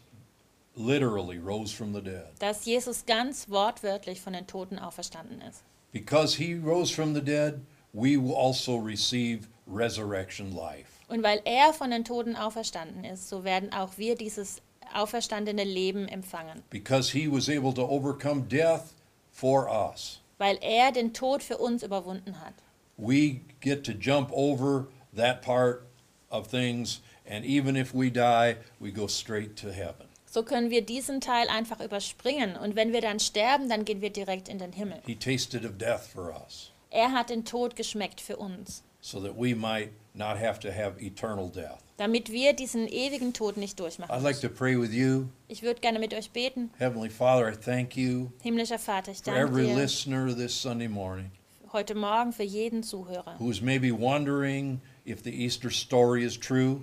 literally 0.76 1.38
rose 1.38 1.72
from 1.74 1.92
the 1.94 2.00
dead. 2.02 2.26
dass 2.40 2.64
Jesus 2.64 3.06
ganz 3.06 3.48
wortwörtlich 3.48 4.20
von 4.20 4.32
den 4.32 4.46
Toten 4.46 4.78
auferstanden 4.78 5.40
ist. 5.42 5.62
Because 5.92 6.36
he 6.36 6.54
rose 6.54 6.92
from 6.92 7.14
the 7.14 7.20
dead, 7.22 7.60
we 7.92 8.16
also 8.18 8.76
receive 8.76 9.46
resurrection 9.68 10.52
life. 10.54 10.93
Und 11.08 11.22
weil 11.22 11.40
er 11.44 11.72
von 11.72 11.90
den 11.90 12.04
Toten 12.04 12.36
auferstanden 12.36 13.04
ist, 13.04 13.28
so 13.28 13.44
werden 13.44 13.72
auch 13.72 13.98
wir 13.98 14.14
dieses 14.14 14.62
auferstandene 14.94 15.64
Leben 15.64 16.08
empfangen. 16.08 16.62
Because 16.70 17.12
he 17.12 17.30
was 17.30 17.48
able 17.48 17.74
to 17.74 17.82
overcome 17.82 18.42
death 18.42 18.94
for 19.32 19.68
us. 19.68 20.20
Weil 20.38 20.58
er 20.60 20.92
den 20.92 21.12
Tod 21.12 21.42
für 21.42 21.58
uns 21.58 21.82
überwunden 21.82 22.40
hat. 22.40 22.54
We 22.96 23.40
get 23.60 23.84
to 23.84 23.92
jump 23.92 24.30
over 24.32 24.86
that 25.16 25.42
part 25.42 25.82
of 26.30 26.48
things, 26.48 27.00
and 27.28 27.44
even 27.44 27.76
if 27.76 27.94
we 27.94 28.10
die, 28.10 28.56
we 28.78 28.90
go 28.92 29.08
straight 29.08 29.56
to 29.56 29.70
heaven. 29.70 30.06
So 30.26 30.42
können 30.42 30.70
wir 30.70 30.82
diesen 30.82 31.20
Teil 31.20 31.48
einfach 31.48 31.80
überspringen. 31.80 32.56
Und 32.56 32.74
wenn 32.74 32.92
wir 32.92 33.00
dann 33.00 33.20
sterben, 33.20 33.68
dann 33.68 33.84
gehen 33.84 34.00
wir 34.00 34.10
direkt 34.10 34.48
in 34.48 34.58
den 34.58 34.72
Himmel. 34.72 35.00
He 35.06 35.14
tasted 35.14 35.64
of 35.64 35.78
death 35.78 36.00
for 36.00 36.34
us, 36.34 36.72
Er 36.90 37.12
hat 37.12 37.30
den 37.30 37.44
Tod 37.44 37.76
geschmeckt 37.76 38.20
für 38.20 38.36
uns, 38.36 38.82
so 39.04 39.20
that 39.20 39.36
we 39.36 39.52
might 39.54 39.92
not 40.14 40.38
have 40.38 40.58
to 40.58 40.72
have 40.72 40.98
eternal 40.98 41.50
death. 41.50 41.82
damit 41.98 42.32
wir 42.32 42.54
diesen 42.54 42.88
ewigen 42.88 43.34
Tod 43.34 43.58
nicht 43.58 43.78
durchmachen. 43.78 44.10
I'd 44.10 44.22
like 44.22 44.40
to 44.40 44.48
pray 44.48 44.76
with 44.80 44.92
you. 44.94 45.28
Ich 45.46 45.62
würde 45.62 45.80
gerne 45.80 45.98
mit 45.98 46.14
euch 46.14 46.30
beten. 46.30 46.70
Heavenly 46.78 47.10
Father, 47.10 47.52
I 47.52 47.54
thank 47.54 47.96
you 47.98 48.32
Himmlischer 48.42 48.78
Vater, 48.78 49.12
ich 49.12 49.18
for 49.18 49.34
danke 49.34 49.42
every 49.50 49.66
dir 49.66 49.74
listener 49.74 50.34
this 50.34 50.54
Sunday 50.60 50.88
morning 50.88 51.30
heute 51.74 51.94
Morgen 51.94 52.32
für 52.32 52.44
jeden 52.44 52.82
Zuhörer, 52.82 53.36
who 53.38 53.50
is 53.50 53.60
maybe 53.60 53.92
wondering 53.92 54.80
if 55.04 55.22
the 55.22 55.30
Easter 55.30 55.70
story 55.70 56.24
is 56.24 56.38
true. 56.38 56.80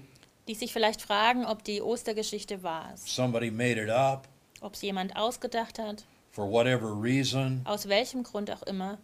die 0.48 0.54
sich 0.54 0.72
vielleicht 0.72 1.02
fragen, 1.02 1.46
ob 1.46 1.64
die 1.64 1.82
Ostergeschichte 1.82 2.62
wahr 2.62 2.92
ist, 2.94 3.08
Somebody 3.08 3.50
made 3.50 3.82
it 3.82 3.90
up 3.90 4.28
ob 4.62 4.76
es 4.76 4.84
jemand 4.84 5.16
ausgedacht 5.16 5.80
hat, 5.80 6.06
for 6.30 6.46
whatever 6.48 6.94
reason. 6.94 7.62
aus 7.66 7.88
welchem 7.88 8.22
Grund 8.22 8.52
auch 8.52 8.62
immer. 8.64 9.00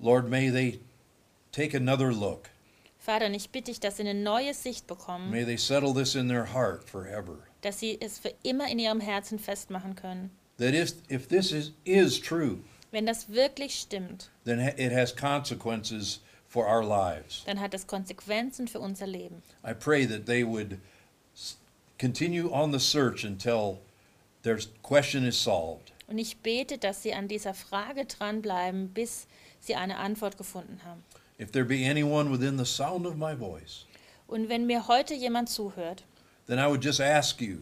Lord, 0.00 0.28
may 0.28 0.50
they 0.50 0.80
take 1.52 1.76
another 1.76 2.12
look. 2.12 2.50
Vater, 3.06 3.30
ich 3.30 3.50
bitte 3.50 3.70
dich, 3.70 3.78
dass 3.78 3.98
sie 3.98 4.02
eine 4.02 4.14
neue 4.20 4.52
Sicht 4.52 4.88
bekommen, 4.88 5.30
May 5.30 5.44
they 5.44 5.56
settle 5.56 5.94
this 5.94 6.16
in 6.16 6.28
their 6.28 6.52
heart 6.52 6.82
forever. 6.82 7.38
dass 7.60 7.78
sie 7.78 7.96
es 8.00 8.18
für 8.18 8.34
immer 8.42 8.68
in 8.68 8.80
ihrem 8.80 8.98
Herzen 8.98 9.38
festmachen 9.38 9.94
können. 9.94 10.30
That 10.58 10.74
if, 10.74 10.94
if 11.08 11.28
this 11.28 11.52
is, 11.52 11.70
is 11.84 12.20
true, 12.20 12.64
Wenn 12.90 13.06
das 13.06 13.28
wirklich 13.28 13.78
stimmt, 13.78 14.30
then 14.44 14.58
it 14.58 14.92
has 14.92 15.14
consequences 15.14 16.20
for 16.48 16.66
our 16.66 16.82
lives. 16.82 17.44
dann 17.46 17.60
hat 17.60 17.74
es 17.74 17.86
Konsequenzen 17.86 18.66
für 18.66 18.80
unser 18.80 19.06
Leben. 19.06 19.40
I 19.64 19.72
pray 19.72 20.04
that 20.04 20.26
they 20.26 20.44
would 20.44 20.80
continue 22.00 22.50
on 22.50 22.72
the 22.72 22.80
search 22.80 23.24
until 23.24 23.78
their 24.42 24.58
question 24.82 25.24
is 25.24 25.40
solved. 25.40 25.92
Und 26.08 26.18
ich 26.18 26.38
bete, 26.38 26.76
dass 26.76 27.04
sie 27.04 27.14
an 27.14 27.28
dieser 27.28 27.54
Frage 27.54 28.04
dranbleiben, 28.06 28.88
bis 28.88 29.28
sie 29.60 29.76
eine 29.76 29.98
Antwort 29.98 30.36
gefunden 30.36 30.80
haben. 30.84 31.04
If 31.38 31.52
there 31.52 31.64
be 31.64 31.84
anyone 31.84 32.30
within 32.30 32.56
the 32.58 32.64
sound 32.64 33.06
of 33.06 33.16
my 33.16 33.34
voice, 33.34 33.84
Und 34.28 34.48
wenn 34.48 34.66
mir 34.66 34.88
heute 34.88 35.14
jemand 35.14 35.48
zuhört, 35.48 36.02
then 36.46 36.58
I 36.58 36.66
would 36.66 36.82
just 36.84 37.00
ask 37.00 37.40
you 37.40 37.58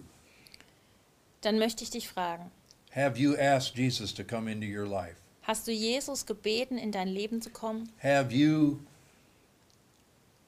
dann 1.42 1.58
möchte 1.58 1.84
ich 1.84 1.90
dich 1.90 2.08
fragen, 2.08 2.50
have 2.94 3.18
you 3.18 3.36
asked 3.36 3.76
Jesus 3.76 4.14
to 4.14 4.24
come 4.24 4.50
into 4.50 4.66
your 4.66 4.86
life? 4.86 5.16
hast 5.42 5.66
du 5.66 5.72
Jesus 5.72 6.24
gebeten, 6.24 6.78
in 6.78 6.90
dein 6.92 7.08
Leben 7.08 7.42
zu 7.42 7.50
kommen? 7.50 7.90
Have 8.02 8.32
you 8.32 8.78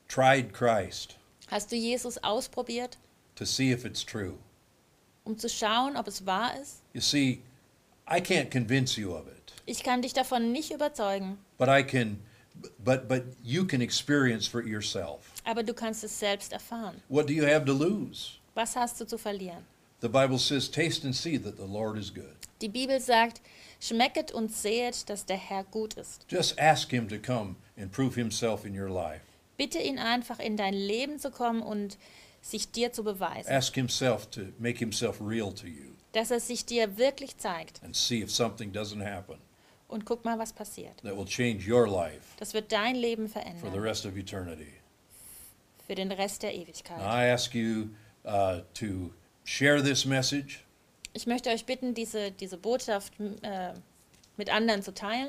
tried 0.08 0.52
Christ 0.52 1.16
Hast 1.48 1.70
du 1.70 1.76
Jesus 1.76 2.18
ausprobiert, 2.24 2.96
to 3.36 3.44
see 3.44 3.70
if 3.72 3.84
it's 3.84 4.04
true? 4.04 4.38
um 5.24 5.36
zu 5.38 5.48
schauen, 5.48 5.96
ob 5.96 6.06
es 6.08 6.24
wahr 6.24 6.52
ist? 6.60 6.82
You 6.94 7.00
see, 7.00 7.42
I 8.08 8.20
can't 8.20 8.50
convince 8.50 8.96
you 8.98 9.12
of 9.12 9.26
it, 9.26 9.52
Ich 9.66 9.82
kann 9.82 10.00
dich 10.02 10.12
davon 10.14 10.52
nicht 10.52 10.70
überzeugen, 10.72 11.38
but 11.58 11.68
I 11.68 11.82
can 11.82 12.18
but 12.78 13.08
but 13.08 13.24
you 13.42 13.64
can 13.66 13.80
experience 13.80 14.46
for 14.46 14.62
yourself. 14.62 15.32
aber 15.44 15.62
du 15.62 15.74
kannst 15.74 16.04
es 16.04 16.18
selbst 16.18 16.52
erfahren. 16.52 17.00
What 17.08 17.28
do 17.28 17.32
you 17.32 17.44
have 17.44 17.64
to 17.64 17.72
lose? 17.72 18.32
Was 18.54 18.74
hast 18.76 19.00
du 19.00 19.04
zu 19.06 19.18
verlieren? 19.18 19.64
The 20.00 20.08
Bible 20.08 20.38
says, 20.38 20.70
"Taste 20.70 21.04
and 21.06 21.14
see 21.14 21.38
that 21.38 21.56
the 21.56 21.66
Lord 21.66 21.96
is 21.98 22.12
good." 22.12 22.36
Die 22.62 22.68
Bibel 22.68 22.98
sagt, 23.00 23.40
schmecket 23.80 24.32
und 24.32 24.50
sehet, 24.50 25.08
dass 25.10 25.26
der 25.26 25.36
Herr 25.36 25.64
gut 25.64 25.94
ist. 25.94 26.24
Just 26.30 26.58
ask 26.58 26.90
him 26.90 27.08
to 27.08 27.18
come 27.18 27.56
and 27.76 27.92
prove 27.92 28.14
himself 28.14 28.64
in 28.64 28.78
your 28.78 28.88
life. 28.88 29.20
Bitte 29.58 29.78
ihn 29.78 29.98
einfach 29.98 30.38
in 30.38 30.56
dein 30.56 30.74
Leben 30.74 31.18
zu 31.18 31.30
kommen 31.30 31.62
und 31.62 31.98
sich 32.42 32.70
dir 32.70 32.92
zu 32.92 33.02
beweisen, 33.04 33.50
Ask 33.50 33.74
himself 33.74 34.26
to 34.30 34.42
make 34.58 34.78
himself 34.78 35.20
real 35.20 35.52
to 35.52 35.66
you 35.66 35.92
dass 36.12 36.30
er 36.30 36.40
sich 36.40 36.64
dir 36.64 36.96
wirklich 36.96 37.36
zeigt. 37.36 37.82
and 37.82 37.94
see 37.94 38.22
if 38.22 38.30
something 38.30 38.72
doesn't 38.72 39.04
happen 39.04 39.36
Und 39.88 40.04
guck 40.04 40.24
mal, 40.24 40.38
was 40.38 40.52
passiert. 40.52 40.96
that 41.02 41.16
will 41.16 41.24
change 41.26 41.68
your 41.70 41.88
life 41.88 42.22
Das 42.38 42.54
wird 42.54 42.72
dein 42.72 42.96
Leben 42.96 43.28
for 43.28 43.40
the 43.42 43.48
verändern 43.50 43.82
rest 43.82 44.04
of 44.06 44.16
eternity. 44.16 44.72
für 45.86 45.94
den 45.94 46.10
Rest 46.12 46.42
der 46.42 46.52
Now, 46.52 46.60
Ewigkeit. 46.62 46.98
I 47.00 47.30
ask 47.30 47.54
you 47.54 47.90
uh, 48.24 48.60
to 48.74 49.12
share 49.44 49.80
this 49.82 50.04
message. 50.04 50.64
Ich 51.12 51.26
möchte 51.26 51.50
euch 51.50 51.64
bitten, 51.64 51.94
diese, 51.94 52.30
diese 52.32 52.56
Botschaft 52.58 53.12
äh, 53.42 53.72
mit 54.36 54.50
anderen 54.52 54.82
zu 54.82 54.92
teilen. 54.92 55.28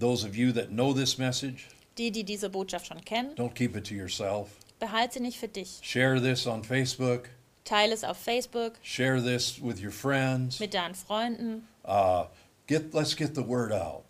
Those 0.00 0.26
of 0.26 0.34
you 0.34 0.52
that 0.52 0.68
know 0.68 0.92
this 0.94 1.18
message, 1.18 1.68
Die, 1.98 2.10
die 2.10 2.24
diese 2.24 2.48
Botschaft 2.48 2.86
schon 2.86 3.04
kennen, 3.04 3.34
don't 3.34 3.52
keep 3.54 3.76
it 3.76 3.86
to 3.88 3.94
yourself. 3.94 4.48
behalte 4.78 5.14
sie 5.14 5.20
nicht 5.20 5.38
für 5.38 5.48
dich. 5.48 5.80
Share 5.82 6.20
this 6.20 6.46
on 6.46 6.64
Facebook. 6.64 7.28
Teile 7.64 7.92
es 7.92 8.02
auf 8.04 8.16
Facebook 8.16 8.74
Share 8.82 9.22
this 9.22 9.60
with 9.62 9.82
your 9.84 9.90
friends. 9.92 10.58
mit 10.58 10.72
deinen 10.72 10.94
Freunden. 10.94 11.68
Uh, 11.84 12.24
get, 12.68 12.94
let's 12.94 13.16
get 13.16 13.34
the 13.34 13.42
word 13.44 13.72
out. 13.72 14.04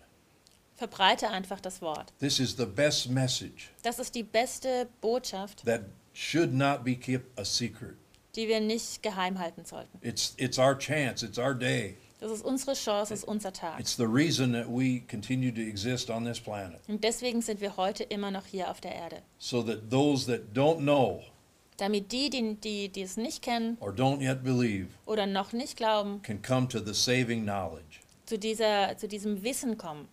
Verbreite 0.77 1.29
einfach 1.31 1.61
das 1.61 1.81
Wort. 1.81 2.13
This 2.21 2.39
is 2.39 2.57
the 2.57 2.67
best 2.67 3.09
message 3.09 3.71
Das 3.83 3.99
ist 3.99 4.15
die 4.15 4.23
beste 4.23 4.87
Botschaft, 5.01 5.65
that 5.65 5.83
should 6.13 6.53
not 6.53 6.85
be 6.85 6.95
kept 6.95 7.39
a 7.39 7.45
secret. 7.45 7.97
die 8.37 8.47
wir 8.47 8.61
nicht 8.61 9.03
geheim 9.03 9.39
halten 9.39 9.65
sollten. 9.65 9.99
It's, 10.03 10.35
it's 10.37 10.59
our 10.59 10.79
chance, 10.79 11.25
it's 11.25 11.39
our 11.39 11.55
day. 11.55 11.97
Das 12.21 12.31
ist 12.33 12.45
unsere 12.45 12.75
Chance, 12.75 13.11
das 13.11 13.21
ist 13.21 13.29
unser 13.29 13.53
Tag. 13.53 13.79
It's 13.81 13.97
the 13.97 14.07
reason 14.07 14.53
that 14.53 14.67
we 14.69 15.01
continue 15.09 15.53
to 15.53 15.61
exist 15.61 16.11
on 16.11 16.25
this 16.25 16.39
planet. 16.41 16.81
Und 16.89 17.03
deswegen 17.03 17.43
sind 17.43 17.61
wir 17.61 17.77
heute 17.77 18.05
immer 18.05 18.31
noch 18.31 18.45
hier 18.47 18.71
auf 18.71 18.81
der 18.81 18.95
Erde. 18.95 19.23
So 19.39 19.63
that 19.63 19.91
those 19.91 20.27
that 20.27 20.53
don't 20.55 20.79
know 20.79 21.23
Damit 21.77 22.11
die, 22.11 22.29
die, 22.29 22.55
die, 22.57 22.89
die 22.89 23.03
es 23.03 23.17
nicht 23.17 23.43
kennen 23.43 23.77
or 23.81 23.91
don't 23.93 24.21
yet 24.21 24.43
believe 24.43 24.89
oder 25.07 25.27
noch 25.27 25.53
nicht 25.53 25.77
glauben, 25.77 26.23
can 26.23 26.41
come 26.43 26.67
to 26.69 26.79
the 26.81 26.93
saving 26.95 27.43
knowledge 27.45 28.01
zu, 28.29 28.39
dieser, 28.39 28.97
zu 28.99 29.09
diesem 29.09 29.43
Wissen 29.43 29.77
kommen. 29.79 30.09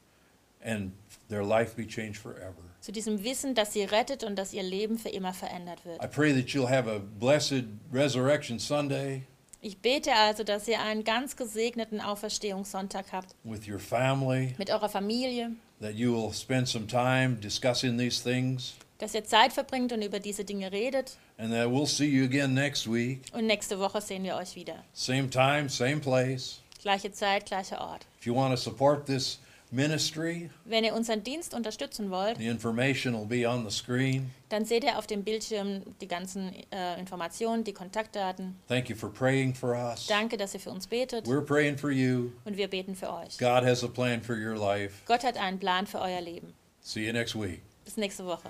and 0.64 0.92
their 1.30 1.44
life 1.44 1.76
be 1.76 1.86
changed 1.86 2.18
forever. 2.18 2.56
Zu 2.82 2.92
diesem 2.92 3.24
Wissen, 3.24 3.54
dass 3.54 3.74
sie 3.74 3.84
rettet 3.84 4.24
und 4.24 4.36
dass 4.36 4.52
ihr 4.54 4.64
Leben 4.64 4.98
für 4.98 5.10
immer 5.10 5.34
verändert 5.34 5.86
wird. 5.86 6.04
I 6.04 6.08
pray 6.08 6.34
that 6.34 6.50
you'll 6.50 6.70
have 6.70 6.90
a 6.90 7.00
blessed 7.20 7.66
Resurrection 7.94 8.58
Sunday 8.60 9.24
Ich 9.62 9.78
bete 9.80 10.12
also, 10.14 10.44
dass 10.44 10.68
ihr 10.68 10.80
einen 10.82 11.04
ganz 11.04 11.36
gesegneten 11.36 12.00
Auferstehungssonntag 12.02 13.12
habt 13.12 13.36
with 13.44 13.68
your 13.68 13.80
family, 13.80 14.54
mit 14.58 14.70
eurer 14.70 14.90
Familie, 14.90 15.52
that 15.82 15.94
you 15.96 16.14
will 16.16 16.34
spend 16.34 16.68
some 16.68 16.88
time 16.88 17.36
discussing 17.36 17.98
these 17.98 18.22
things, 18.24 18.74
dass 19.00 19.14
ihr 19.14 19.24
Zeit 19.26 19.54
verbringt 19.54 19.92
und 19.92 20.02
über 20.04 20.20
diese 20.20 20.46
Dinge 20.46 20.72
redet. 20.72 21.18
and 21.38 21.52
that 21.52 21.68
we'll 21.68 21.88
see 21.88 22.06
you 22.08 22.24
again 22.26 22.54
next 22.54 22.88
week. 22.88 23.22
Und 23.34 23.46
nächste 23.48 23.78
Woche 23.80 24.02
sehen 24.02 24.24
wir 24.24 24.36
euch 24.36 24.56
wieder. 24.56 24.84
Same 24.94 25.30
time, 25.30 25.70
same 25.70 25.98
place. 25.98 26.62
Gleiche 26.86 27.12
Zeit, 27.12 27.48
gleicher 27.48 27.82
Ort. 27.82 28.06
If 28.20 28.28
you 28.28 28.36
want 28.36 28.52
to 28.54 28.58
support 28.62 29.08
this 29.08 29.40
ministry, 29.72 30.52
Wenn 30.66 30.84
ihr 30.84 30.94
unseren 30.94 31.24
Dienst 31.24 31.56
unterstützen 31.56 32.12
wollt, 32.12 32.38
the 32.38 32.46
information 32.48 33.16
will 33.16 33.26
be 33.26 33.50
on 33.50 33.68
the 33.68 33.76
screen. 33.76 34.30
dann 34.50 34.66
seht 34.66 34.84
ihr 34.84 34.96
auf 35.00 35.08
dem 35.08 35.24
Bildschirm 35.24 35.82
die 36.00 36.08
ganzen 36.08 36.54
äh, 36.72 37.00
Informationen, 37.00 37.64
die 37.64 37.74
Kontaktdaten. 37.74 38.56
Thank 38.68 38.90
you 38.92 38.96
for 38.96 39.12
praying 39.12 39.56
for 39.56 39.72
us. 39.76 40.06
Danke, 40.06 40.38
dass 40.38 40.54
ihr 40.54 40.60
für 40.60 40.70
uns 40.70 40.86
betet 40.86 41.26
We're 41.26 41.42
praying 41.42 41.76
for 41.80 41.90
you. 41.90 42.30
und 42.46 42.56
wir 42.56 42.68
beten 42.68 42.96
für 42.96 43.12
euch. 43.12 43.36
God 43.40 43.64
has 43.66 43.84
a 43.84 43.88
plan 43.88 44.22
for 44.22 44.36
your 44.36 44.56
life. 44.56 44.94
Gott 45.08 45.24
hat 45.24 45.38
einen 45.38 45.58
Plan 45.58 45.88
für 45.88 46.00
euer 46.00 46.22
Leben. 46.22 46.54
See 46.82 47.08
you 47.08 47.14
next 47.14 47.34
week. 47.34 47.64
Bis 47.84 47.98
nächste 47.98 48.24
Woche. 48.28 48.50